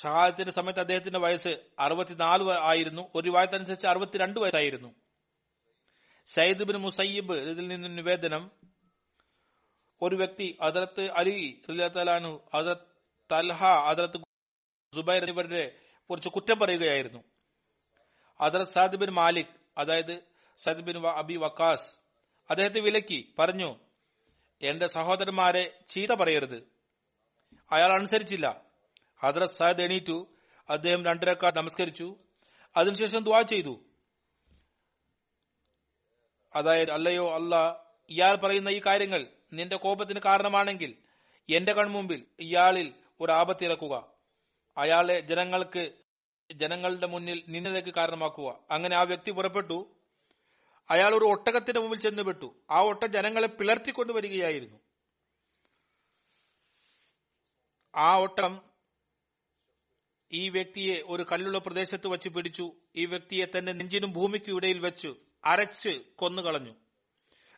ഷഹാദത്തിന്റെ 0.03 0.51
സമയത്ത് 0.51 0.79
അദ്ദേഹത്തിന്റെ 0.79 1.19
വയസ്സ് 1.19 1.57
അറുപത്തിനാല് 1.79 2.49
ആയിരുന്നു. 2.49 3.09
ഒരു 3.15 3.29
വായത്തനുസരിച്ച് 3.29 3.87
അറുപത്തിരണ്ട് 3.87 4.39
വയസ്സായിരുന്നു. 4.39 4.95
സയ്യിദ് 6.27 6.63
ബിൻ 6.63 6.77
മുസയ്യിബ് 6.77 7.33
ഇതിൽ 7.33 7.67
നിന്ന് 7.67 7.97
നിവേദനം 7.97 8.51
ഒരു 10.01 10.15
വ്യക്തി 10.15 10.57
അദർത്ത് 10.61 11.11
അലി 11.11 11.61
റിലാനു 11.69 12.41
അദർത്ത് 12.53 12.81
തൽഹ 13.31 13.65
അദർത്ത് 13.65 14.17
സുബൈർ 14.95 15.21
എന്നിവരുടെ 15.21 15.75
കുറിച്ച് 16.09 16.29
കുറ്റം 16.29 16.59
പറയുകയായിരുന്നു. 16.59 17.23
അദർത്ത് 18.39 18.71
സാദ് 18.71 18.95
ബിൻ 18.95 19.09
മാലിക് 19.09 19.45
അതായത് 19.77 20.21
സദ് 20.57 20.81
ബിൻ 20.81 21.07
അബി 21.07 21.35
വക്കാസ് 21.35 21.95
അദ്ദേഹത്തെ 22.49 22.79
വിലക്കി 22.79 23.33
പറഞ്ഞു 23.39 23.79
എന്റെ 24.61 24.87
സഹോദരന്മാരെ 24.87 25.79
ചീത്ത 25.89 26.11
പറയരുത്. 26.11 26.72
അയാൾ 27.73 27.93
അനുസരിച്ചില്ല. 27.93 28.61
ഹദ്രത് 29.23 29.49
സാദ് 29.49 29.81
എണീറ്റു. 29.81 30.27
അദ്ദേഹം 30.69 31.05
രണ്ടരക്കാർ 31.05 31.55
നമസ്കരിച്ചു. 31.55 32.15
അതിനുശേഷം 32.77 33.23
ദ്വാ 33.23 33.41
ചെയ്തു. 33.41 33.79
അതായത് 36.55 36.91
അല്ലയോ 36.91 37.35
അല്ല 37.35 37.83
ഇയാൾ 38.09 38.35
പറയുന്ന 38.35 38.69
ഈ 38.69 38.81
കാര്യങ്ങൾ 38.85 39.27
നിന്റെ 39.53 39.75
കോപത്തിന് 39.75 40.19
കാരണമാണെങ്കിൽ 40.25 40.95
എന്റെ 41.49 41.73
കൺമുമ്പിൽ 41.73 42.25
ഇയാളിൽ 42.39 42.93
ഒരു 43.21 43.31
ആപത്തിറക്കുക 43.31 44.07
അയാളെ 44.77 45.19
ജനങ്ങൾക്ക് 45.19 45.91
ജനങ്ങളുടെ 46.53 47.07
മുന്നിൽ 47.07 47.43
നിന്നതയ്ക്ക് 47.47 47.93
കാരണമാക്കുക. 47.97 48.59
അങ്ങനെ 48.71 48.95
ആ 48.95 49.01
വ്യക്തി 49.03 49.31
പുറപ്പെട്ടു. 49.31 49.95
അയാൾ 50.89 51.15
ഒരു 51.15 51.25
ഒട്ടകത്തിന്റെ 51.25 51.79
മുമ്പിൽ 51.79 51.99
ചെന്നുപെട്ടു. 51.99 52.55
ആ 52.71 52.81
ഒട്ട 52.81 53.03
ജനങ്ങളെ 53.03 53.47
പിളർത്തിക്കൊണ്ട് 53.47 54.13
ആ 57.95 58.17
ഓട്ടം 58.17 58.61
ഈ 60.31 60.49
വ്യക്തിയെ 60.49 61.01
ഒരു 61.05 61.25
കല്ലുള്ള 61.31 61.57
പ്രദേശത്ത് 61.57 62.07
വച്ച് 62.07 62.29
പിടിച്ചു. 62.29 62.71
ഈ 62.95 63.05
വ്യക്തിയെ 63.05 63.45
തന്റെ 63.45 63.71
നെഞ്ചിനും 63.71 64.11
ഭൂമിക്കും 64.11 64.55
ഇടയിൽ 64.55 64.79
വെച്ചു 64.79 65.15
അരച്ച് 65.45 66.01
കൊന്നുകളഞ്ഞു. 66.15 66.73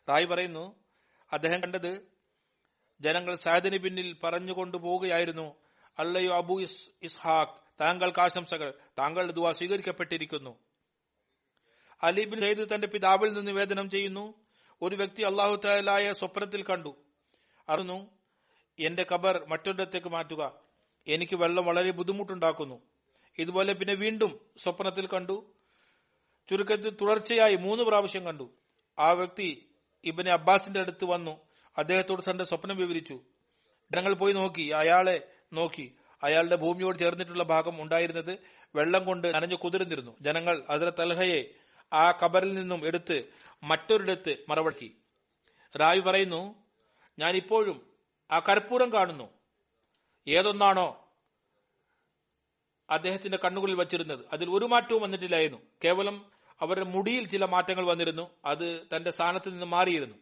റായ് 0.08 0.26
പറയുന്നു 0.26 0.84
അദ്ദേഹം 1.32 1.60
കണ്ടത് 1.60 2.12
ജനങ്ങൾ 3.00 3.36
സാദിന് 3.36 3.78
പിന്നിൽ 3.78 4.16
പറഞ്ഞുകൊണ്ടു 4.24 4.76
പോവുകയായിരുന്നു. 4.76 5.54
അല്ലയോ 5.98 6.36
അബു 6.36 6.60
ഇസ് 6.60 6.90
ഇസ്ഹാഖ് 7.02 7.54
താങ്കൾക്ക് 7.80 8.20
ആശംസകൾ 8.20 8.74
താങ്കളുടെ 8.98 9.32
ദുവാ 9.32 9.52
സ്വീകരിക്കപ്പെട്ടിരിക്കുന്നു. 9.52 10.58
അലിബിൻ 12.02 12.40
സെയ്ദ് 12.40 12.74
തന്റെ 12.74 12.86
പിതാവിൽ 12.86 13.32
നിന്ന് 13.32 13.46
നിവേദനം 13.46 13.90
ചെയ്യുന്നു 13.90 14.34
ഒരു 14.82 14.96
വ്യക്തി 14.96 15.22
അള്ളാഹു 15.22 15.60
താലായ 15.64 16.12
സ്വപ്നത്തിൽ 16.12 16.62
കണ്ടു. 16.62 16.96
അറിഞ്ഞു 17.68 18.15
എന്റെ 18.78 19.06
കബർ 19.12 19.46
മറ്റൊരിടത്തേക്ക് 19.48 20.08
മാറ്റുക. 20.08 20.58
എനിക്ക് 21.06 21.36
വെള്ളം 21.36 21.64
വളരെ 21.66 21.90
ബുദ്ധിമുട്ടുണ്ടാക്കുന്നു. 21.90 22.82
ഇതുപോലെ 23.38 23.72
പിന്നെ 23.72 23.94
വീണ്ടും 23.94 24.40
സ്വപ്നത്തിൽ 24.58 25.06
കണ്ടു. 25.06 25.52
ചുരുക്കത്തിൽ 26.48 26.90
തുടർച്ചയായി 26.90 27.56
മൂന്ന് 27.56 27.84
പ്രാവശ്യം 27.84 28.24
കണ്ടു. 28.24 28.50
ആ 28.98 29.12
വ്യക്തി 29.12 29.68
ഇബനെ 30.04 30.32
അബ്ബാസിന്റെ 30.32 30.80
അടുത്ത് 30.80 31.04
വന്നു. 31.04 31.40
അദ്ദേഹത്തോട് 31.78 32.30
തന്റെ 32.30 32.44
സ്വപ്നം 32.44 32.76
വിവരിച്ചു. 32.76 33.20
ജനങ്ങൾ 33.92 34.14
പോയി 34.14 34.32
നോക്കി. 34.32 34.62
അയാളെ 34.62 35.28
നോക്കി. 35.52 35.96
അയാളുടെ 36.22 36.56
ഭൂമിയോട് 36.56 36.98
ചേർന്നിട്ടുള്ള 36.98 37.44
ഭാഗം 37.44 37.82
ഉണ്ടായിരുന്നത് 37.82 38.38
വെള്ളം 38.74 39.04
കൊണ്ട് 39.04 39.34
നനഞ്ഞു 39.34 39.54
കുതിരുന്നിരുന്നു 39.54 40.16
ജനങ്ങൾ 40.20 40.64
ഹസരത്ത് 40.70 41.00
അൽഹയെ 41.00 41.50
ആ 41.92 42.18
കബറിൽ 42.22 42.54
നിന്നും 42.54 42.86
എടുത്ത് 42.86 43.24
മറ്റൊരിടത്ത് 43.62 44.36
മറവടക്കി 44.48 44.96
റായി 45.76 46.00
പറയുന്നു 46.00 46.54
ഞാൻ 47.18 47.36
ഇപ്പോഴും 47.36 47.95
ആ 48.30 48.38
കർപ്പൂരം 48.38 48.92
കാണുന്നു. 48.92 49.28
ഏതൊന്നാണോ 50.28 51.08
അദ്ദേഹത്തിന്റെ 52.90 53.38
കണ്ണുകളിൽ 53.44 53.74
വച്ചിരുന്നത്. 53.74 54.20
അതിൽ 54.32 54.50
ഒരു 54.50 54.64
മാറ്റവും 54.64 55.02
വന്നിട്ടില്ലായിരുന്നു. 55.02 55.62
കേവലം 55.84 56.32
അവരുടെ 56.60 56.84
മുടിയിൽ 56.84 57.28
ചില 57.28 57.44
മാറ്റങ്ങൾ 57.44 57.86
വന്നിരുന്നു. 57.86 58.30
അത് 58.44 58.86
തന്റെ 58.96 59.10
സ്ഥാനത്ത് 59.10 59.48
നിന്ന് 59.48 59.66
മാറിയിരുന്നു. 59.66 60.16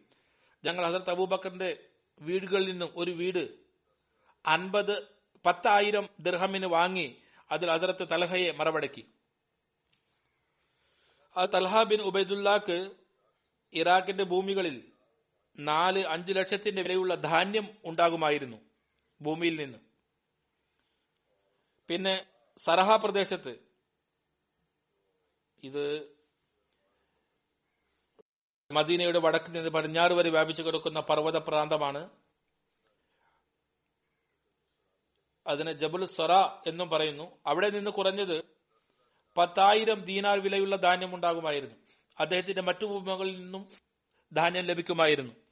ഞങ്ങൾ 0.65 0.89
ഹസരത്ത് 0.89 1.09
അബൂബക്കറിന്റെ 1.09 1.77
വീടുകളിൽ 2.21 2.71
നിന്നും 2.71 2.91
ഒരു 2.95 3.11
വീട് 3.11 3.49
അൻപത് 4.45 5.03
പത്തായിരം 5.45 6.09
ദിർഹമിന് 6.19 6.65
വാങ്ങി 6.65 7.21
അതിൽ 7.51 7.71
ഹസരത്ത് 7.71 8.07
തലഹയെ 8.11 8.51
മറവടക്കി. 8.51 9.05
ആ 11.37 11.45
തൽഹ 11.45 11.83
ബിൻ 11.83 12.01
ഉബൈദുല്ലാക്ക് 12.01 12.91
ഇറാഖിന്റെ 13.73 14.23
ഭൂമികളിൽ 14.23 14.94
നാല് 15.59 16.05
അഞ്ചു 16.05 16.33
ലക്ഷത്തിന്റെ 16.33 16.81
വിലയുള്ള 16.81 17.15
ധാന്യം 17.15 17.77
ഉണ്ടാകുമായിരുന്നു 17.85 18.57
ഭൂമിയിൽ 19.21 19.59
നിന്ന്. 19.59 19.77
പിന്നെ 21.87 22.25
സറഹ 22.57 22.95
പ്രദേശത്ത് 22.95 23.59
ഇത് 25.63 26.15
മദീനയുടെ 28.71 29.19
വടക്ക് 29.19 29.55
നിന്ന് 29.55 29.69
പടിഞ്ഞാറ് 29.69 30.11
വരെ 30.11 30.29
വ്യാപിച്ചു 30.29 30.63
കിടക്കുന്ന 30.63 30.99
പർവത 30.99 31.37
പ്രാന്തമാണ് 31.37 32.09
അതിന് 35.47 35.71
ജബുൽ 35.71 36.05
സറ 36.05 36.31
എന്നും 36.67 36.89
പറയുന്നു. 36.89 37.37
അവിടെ 37.47 37.69
നിന്ന് 37.69 37.91
കുറഞ്ഞത് 37.91 38.43
പത്തായിരം 39.37 40.01
ദീനാർ 40.01 40.39
വിലയുള്ള 40.39 40.75
ധാന്യം 40.75 41.15
ഉണ്ടാകുമായിരുന്നു. 41.15 41.75
അദ്ദേഹത്തിന്റെ 42.19 42.61
മറ്റു 42.61 42.85
ഭൂമികളിൽ 42.85 43.39
നിന്നും 43.39 43.69
ധാന്യം 44.33 44.65
ലഭിക്കുമായിരുന്നു. 44.65 45.44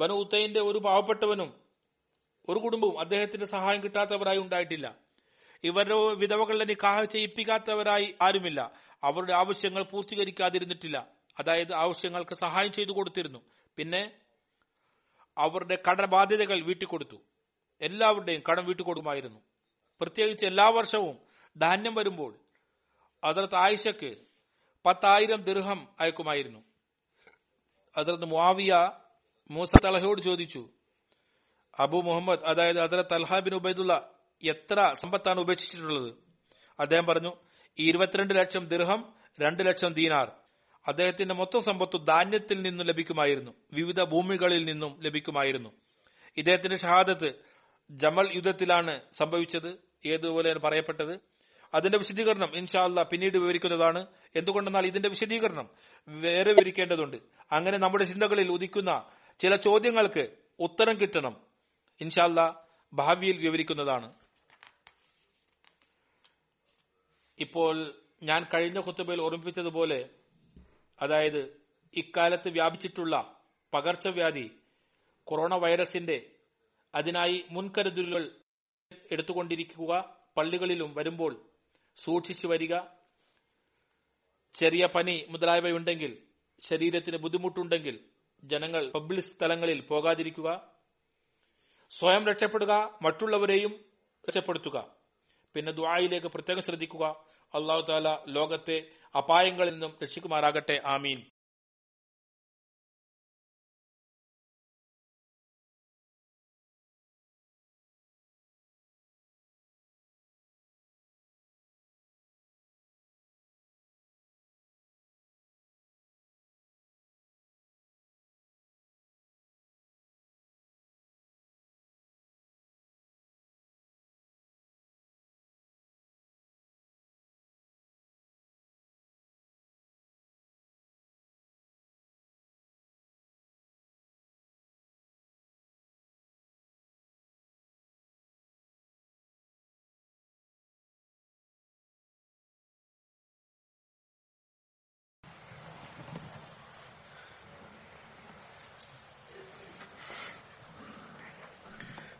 ബനു 0.00 0.12
ഉത്തൈന്റെ 0.12 0.60
ഒരു 0.60 0.78
പാവപ്പെട്ടവനും 0.78 1.60
ഒരു 2.48 2.58
കുടുംബവും 2.58 3.00
അദ്ദേഹത്തിന്റെ 3.00 3.46
സഹായം 3.46 3.82
കിട്ടാത്തവരായി 3.82 4.38
ഉണ്ടായിട്ടില്ല. 4.38 4.94
ഇവരുടെ 5.64 5.94
വിധവകളുടെ 5.94 6.64
നിക്കാഹ 6.64 7.02
ചെയ്യിപ്പിക്കാത്തവരായി 7.04 8.14
ആരുമില്ല. 8.22 8.72
അവരുടെ 9.04 9.32
ആവശ്യങ്ങൾ 9.32 9.82
പൂർത്തീകരിക്കാതിരുന്നിട്ടില്ല. 9.82 11.06
അതായത് 11.38 11.74
ആവശ്യങ്ങൾക്ക് 11.74 12.34
സഹായം 12.34 12.72
ചെയ്തു 12.72 12.90
കൊടുത്തിരുന്നു. 12.90 13.38
പിന്നെ 13.76 14.12
അവരുടെ 15.38 15.78
കടബാധ്യതകൾ 15.90 16.60
വീട്ടിക്കൊടുത്തു. 16.60 17.16
എല്ലാവരുടെയും 17.80 18.42
കടം 18.50 18.66
വീട്ടിക്കൊടുക്കുമായിരുന്നു 18.66 19.40
പ്രത്യേകിച്ച് 20.00 20.46
എല്ലാ 20.46 20.68
വർഷവും 20.68 21.18
ധാന്യം 21.56 21.94
വരുമ്പോൾ 21.94 22.38
അതിർത്ത് 23.24 23.56
ആയിഷക്ക് 23.56 24.16
പത്തായിരം 24.86 25.42
ദിർഹം 25.42 25.88
അയക്കുമായിരുന്നു. 26.00 26.60
അതിർത്ത് 27.96 28.24
മുവാവിയ 28.24 28.90
മൂസ 29.50 29.72
തലഹയോട് 29.84 30.20
ചോദിച്ചു 30.20 30.68
അബു 31.80 31.96
മുഹമ്മദ് 31.96 32.44
അതായത് 32.44 32.80
അതിലെ 32.80 33.02
തൽഹ 33.02 33.38
ബിൻ 33.38 33.54
ഉബൈദുള്ള 33.54 34.10
എത്ര 34.42 34.92
സമ്പത്താണ് 34.92 35.40
ഉപേക്ഷിച്ചിട്ടുള്ളത്? 35.40 36.14
അദ്ദേഹം 36.80 37.06
പറഞ്ഞു 37.06 37.32
ഇരുപത്തിരണ്ട് 37.78 38.34
ലക്ഷം 38.34 38.66
ദിർഹം 38.66 39.12
രണ്ട് 39.40 39.66
ലക്ഷം 39.66 39.92
ദീനാർ. 39.92 40.32
അദ്ദേഹത്തിന്റെ 40.88 41.34
മൊത്തം 41.34 41.62
സമ്പത്ത് 41.62 42.06
ധാന്യത്തിൽ 42.06 42.62
നിന്നും 42.62 42.86
ലഭിക്കുമായിരുന്നു. 42.86 43.50
വിവിധ 43.72 44.02
ഭൂമികളിൽ 44.02 44.64
നിന്നും 44.64 45.00
ലഭിക്കുമായിരുന്നു. 45.02 45.72
ഇദ്ദേഹത്തിന്റെ 46.36 46.76
ഷഹാദത്ത് 46.76 47.34
ജമൽ 47.90 48.32
യുദ്ധത്തിലാണ് 48.34 49.00
സംഭവിച്ചത്. 49.12 49.78
ഏതുപോലെയാണ് 50.06 50.58
പറയപ്പെട്ടത്? 50.58 51.20
അതിന്റെ 51.74 51.98
വിശദീകരണം 51.98 52.56
ഇൻഷാല്ല 52.56 53.02
പിന്നീട് 53.02 53.38
വിവരിക്കുന്നതാണ്. 53.38 54.06
എന്തുകൊണ്ടെന്നാൽ 54.36 54.86
ഇതിന്റെ 54.86 55.08
വിശദീകരണം 55.08 55.70
വേറെ 56.08 56.52
വിവരിക്കേണ്ടതുണ്ട്. 56.52 57.16
അങ്ങനെ 57.52 57.78
നമ്മുടെ 57.78 58.04
ചിന്തകളിൽ 58.04 58.48
ഉദിക്കുന്ന 58.52 59.04
ചില 59.40 59.56
ചോദ്യങ്ങൾക്ക് 59.56 60.36
ഉത്തരം 60.60 61.00
കിട്ടണം. 61.00 61.46
ഇൻഷാല്ല 62.00 62.66
ഭാവിയിൽ 62.94 63.38
വിവരിക്കുന്നതാണ്. 63.38 64.12
ഇപ്പോൾ 67.38 67.94
ഞാൻ 68.22 68.46
കഴിഞ്ഞ 68.54 68.80
കുത്തുബയിൽ 68.80 69.22
ഓർമ്മിപ്പിച്ചതുപോലെ 69.22 70.10
അതായത് 71.02 71.60
ഇക്കാലത്ത് 71.94 72.48
വ്യാപിച്ചിട്ടുള്ള 72.48 73.44
പകർച്ചവ്യാധി 73.74 74.50
കൊറോണ 75.24 75.54
വൈറസിന്റെ 75.54 76.30
അതിനായി 76.94 77.44
മുൻകരുതലുകൾ 77.50 78.30
എടുത്തുകൊണ്ടിരിക്കുക 79.12 80.16
പള്ളികളിലും 80.36 80.94
വരുമ്പോൾ 80.94 81.48
സൂക്ഷിച്ചു 81.96 82.46
വരിക. 82.46 82.80
ചെറിയ 84.54 84.86
പനി 84.86 85.26
മുതലായവയുണ്ടെങ്കിൽ 85.28 86.22
ശരീരത്തിന് 86.60 87.16
ബുദ്ധിമുട്ടുണ്ടെങ്കിൽ 87.16 88.09
ജനങ്ങൾ 88.44 88.90
പബ്ലിക് 88.90 89.24
സ്ഥലങ്ങളിൽ 89.24 89.80
പോകാതിരിക്കുക 89.80 90.72
സ്വയം 91.90 92.26
രക്ഷപ്പെടുക 92.26 92.98
മറ്റുള്ളവരെയും 93.02 93.84
രക്ഷപ്പെടുത്തുക. 94.28 94.94
പിന്നെ 95.54 95.72
ദ്വായിലേക്ക് 95.72 96.26
പ്രത്യേകം 96.26 96.62
ശ്രദ്ധിക്കുക. 96.62 97.24
അള്ളാഹു 97.54 97.80
താല 97.80 98.18
ലോകത്തെ 98.28 98.88
അപായങ്ങളിൽ 99.14 99.70
നിന്നും 99.70 99.96
രക്ഷിക്കുമാറാകട്ടെ. 100.02 100.82
ആമീൻ. 100.86 101.29